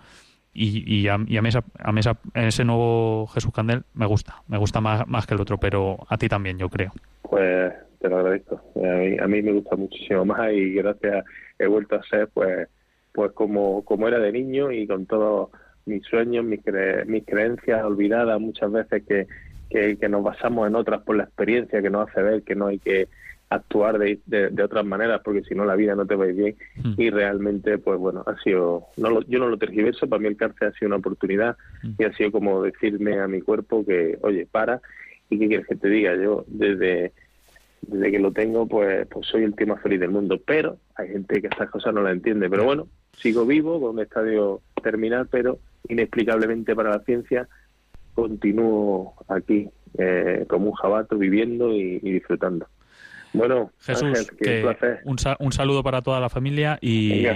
[0.55, 4.43] Y, y, a, y a, mí, esa, a esa, ese nuevo Jesús Candel me gusta,
[4.49, 6.93] me gusta más, más que el otro, pero a ti también, yo creo.
[7.23, 8.61] Pues te lo agradezco.
[8.77, 11.25] A a mí me gusta muchísimo más y gracias
[11.59, 12.69] he vuelto a ser pues
[13.13, 15.51] pues como, como era de niño y con todos
[15.87, 16.61] mis sueños, mis,
[17.07, 19.27] mis creencias olvidadas muchas veces que,
[19.71, 22.79] que, nos basamos en otras por la experiencia que nos hace ver que no hay
[22.79, 23.09] que
[23.51, 26.35] actuar de, de, otras maneras porque si no la vida no te va a ir
[26.35, 27.01] bien hmm.
[27.01, 30.37] y realmente pues bueno ha sido no lo, yo no lo tergiverso para mí el
[30.37, 31.93] cárcel ha sido una oportunidad hmm.
[31.99, 34.83] y ha sido como decirme a mi cuerpo que oye para
[35.31, 37.13] y qué quieres que te diga yo desde
[37.83, 40.41] desde que lo tengo, pues, pues soy el tío más feliz del mundo.
[40.45, 42.49] Pero hay gente que estas cosas no la entiende.
[42.51, 45.59] Pero bueno, sigo vivo con un estadio terminal, pero
[45.89, 47.49] inexplicablemente para la ciencia
[48.15, 52.67] continúo aquí eh, como un jabato viviendo y disfrutando.
[53.33, 54.31] Bueno, Jesús,
[55.05, 57.27] un, saludo para toda la familia y,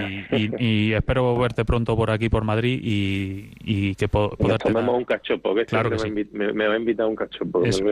[0.93, 5.90] espero verte pronto por aquí, por Madrid, y, que po tomemos un cachopo, que claro
[5.90, 7.62] que me, me, va a invitar un cachopo.
[7.64, 7.84] Eso,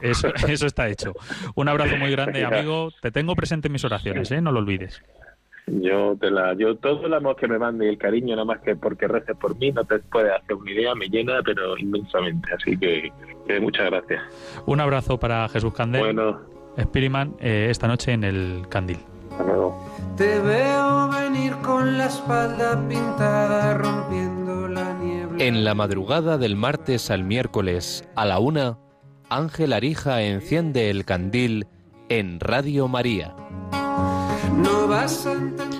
[0.48, 1.12] eso, está hecho.
[1.54, 2.90] Un abrazo muy grande, amigo.
[3.00, 4.40] Te tengo presente en mis oraciones, ¿eh?
[4.40, 5.02] no lo olvides.
[5.66, 8.60] Yo te la, yo todo el amor que me mande y el cariño, nada más
[8.60, 12.52] que porque reces por mí, no te puedes hacer una idea, me llena, pero inmensamente.
[12.52, 13.12] Así que,
[13.46, 14.22] que muchas gracias.
[14.66, 16.02] Un abrazo para Jesús Candel.
[16.02, 16.49] Bueno.
[16.78, 18.98] Spiriman eh, esta noche en el Candil.
[20.16, 25.42] Te veo venir con la espalda pintada rompiendo la niebla.
[25.42, 28.78] En la madrugada del martes al miércoles a la una,
[29.30, 31.68] Ángel Arija enciende el candil
[32.10, 33.34] en Radio María.
[34.56, 35.79] No vas a entender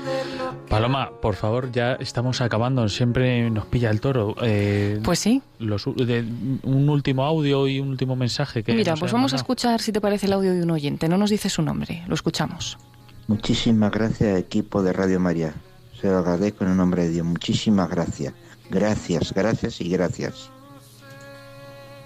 [0.71, 2.89] Paloma, por favor, ya estamos acabando.
[2.89, 4.37] Siempre nos pilla el toro.
[4.41, 5.43] Eh, pues sí.
[5.59, 6.25] Los, de,
[6.63, 8.73] un último audio y un último mensaje que.
[8.73, 11.09] Mira, pues vamos a escuchar, si te parece, el audio de un oyente.
[11.09, 12.05] No nos dice su nombre.
[12.07, 12.79] Lo escuchamos.
[13.27, 15.55] Muchísimas gracias, equipo de Radio María.
[16.01, 17.27] Se lo agradezco en el nombre de Dios.
[17.27, 18.33] Muchísimas gracias.
[18.71, 20.51] Gracias, gracias y gracias.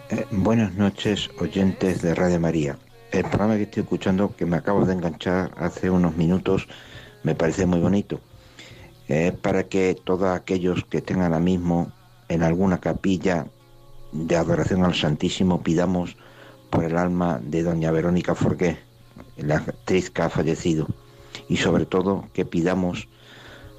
[0.08, 2.78] Eh, buenas noches, oyentes de Radio María.
[3.12, 6.66] El programa que estoy escuchando, que me acabo de enganchar hace unos minutos,
[7.24, 8.20] me parece muy bonito
[9.08, 11.92] es para que todos aquellos que estén ahora mismo
[12.28, 13.46] en alguna capilla
[14.12, 16.16] de adoración al Santísimo pidamos
[16.70, 18.78] por el alma de doña Verónica Forqué,
[19.36, 20.88] la actriz que ha fallecido,
[21.48, 23.08] y sobre todo que pidamos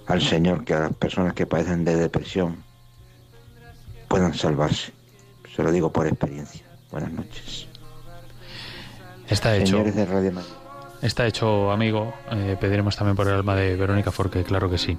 [0.08, 2.64] al Señor que a las personas que padecen de depresión
[4.08, 4.94] puedan salvarse.
[5.56, 6.66] Se lo digo por experiencia.
[6.92, 7.68] Buenas noches.
[9.28, 9.68] Está hecho.
[9.68, 10.32] Señores de Radio
[11.02, 12.14] Está hecho, amigo.
[12.32, 14.98] Eh, pediremos también por el alma de Verónica Forque, claro que sí.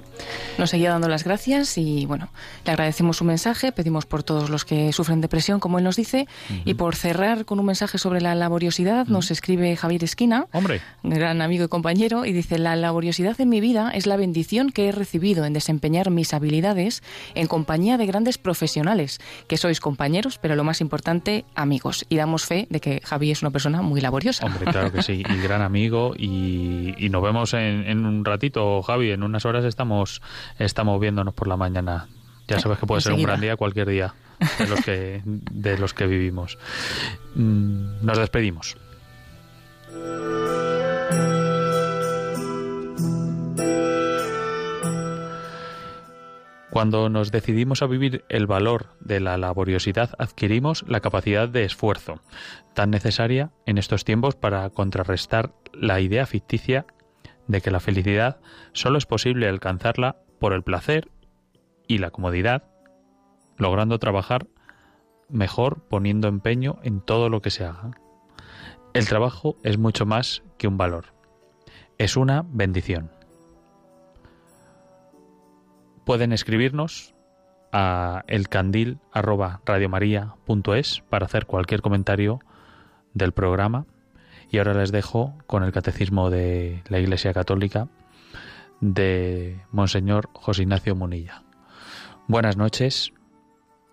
[0.57, 2.29] Nos seguía dando las gracias y, bueno,
[2.65, 3.71] le agradecemos su mensaje.
[3.71, 6.27] Pedimos por todos los que sufren depresión, como él nos dice.
[6.65, 10.81] Y por cerrar con un mensaje sobre la laboriosidad, nos escribe Javier Esquina, Hombre.
[11.03, 14.87] gran amigo y compañero, y dice: La laboriosidad en mi vida es la bendición que
[14.87, 17.03] he recibido en desempeñar mis habilidades
[17.35, 22.05] en compañía de grandes profesionales, que sois compañeros, pero lo más importante, amigos.
[22.09, 24.45] Y damos fe de que Javi es una persona muy laboriosa.
[24.45, 29.11] Hombre, claro que sí, y gran amigo y, nos vemos en, un ratito, Javi.
[29.11, 30.21] En unas horas estamos,
[30.59, 32.07] estamos viéndonos por la mañana.
[32.47, 34.13] Ya sabes que puede ser un gran día cualquier día
[34.59, 36.57] de los que, de los que vivimos.
[37.35, 38.77] Mm, nos despedimos.
[46.69, 52.21] Cuando nos decidimos a vivir el valor de la laboriosidad, adquirimos la capacidad de esfuerzo,
[52.73, 56.85] tan necesaria en estos tiempos para contrarrestar la idea ficticia
[57.47, 58.41] de que la felicidad
[58.73, 61.09] solo es posible alcanzarla por el placer
[61.87, 62.63] y la comodidad,
[63.57, 64.47] logrando trabajar
[65.29, 67.91] mejor poniendo empeño en todo lo que se haga.
[68.93, 71.13] El trabajo es mucho más que un valor,
[71.97, 73.16] es una bendición
[76.07, 77.13] pueden escribirnos
[77.73, 82.39] a elcandil@radiomaria.es para hacer cualquier comentario
[83.13, 83.85] del programa.
[84.49, 87.89] Y ahora les dejo con el catecismo de la Iglesia Católica
[88.79, 91.43] de Monseñor José Ignacio Munilla.
[92.29, 93.11] Buenas noches.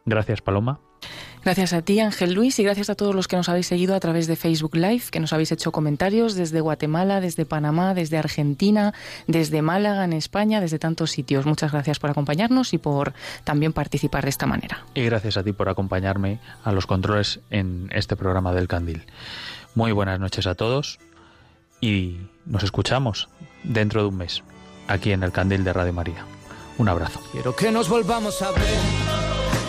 [0.06, 0.78] Gracias, Paloma.
[1.44, 4.00] Gracias a ti, Ángel Luis, y gracias a todos los que nos habéis seguido a
[4.00, 8.94] través de Facebook Live, que nos habéis hecho comentarios desde Guatemala, desde Panamá, desde Argentina,
[9.26, 11.44] desde Málaga, en España, desde tantos sitios.
[11.44, 13.12] Muchas gracias por acompañarnos y por
[13.44, 14.86] también participar de esta manera.
[14.94, 19.04] Y gracias a ti por acompañarme a los controles en este programa del Candil.
[19.74, 20.98] Muy buenas noches a todos
[21.78, 23.28] y nos escuchamos
[23.64, 24.42] dentro de un mes
[24.88, 26.24] aquí en el Candil de Radio María.
[26.78, 27.20] Un abrazo.
[27.32, 29.33] Quiero que nos volvamos a ver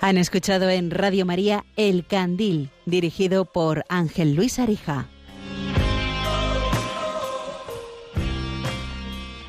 [0.00, 5.08] Han escuchado en Radio María El Candil, dirigido por Ángel Luis Arija.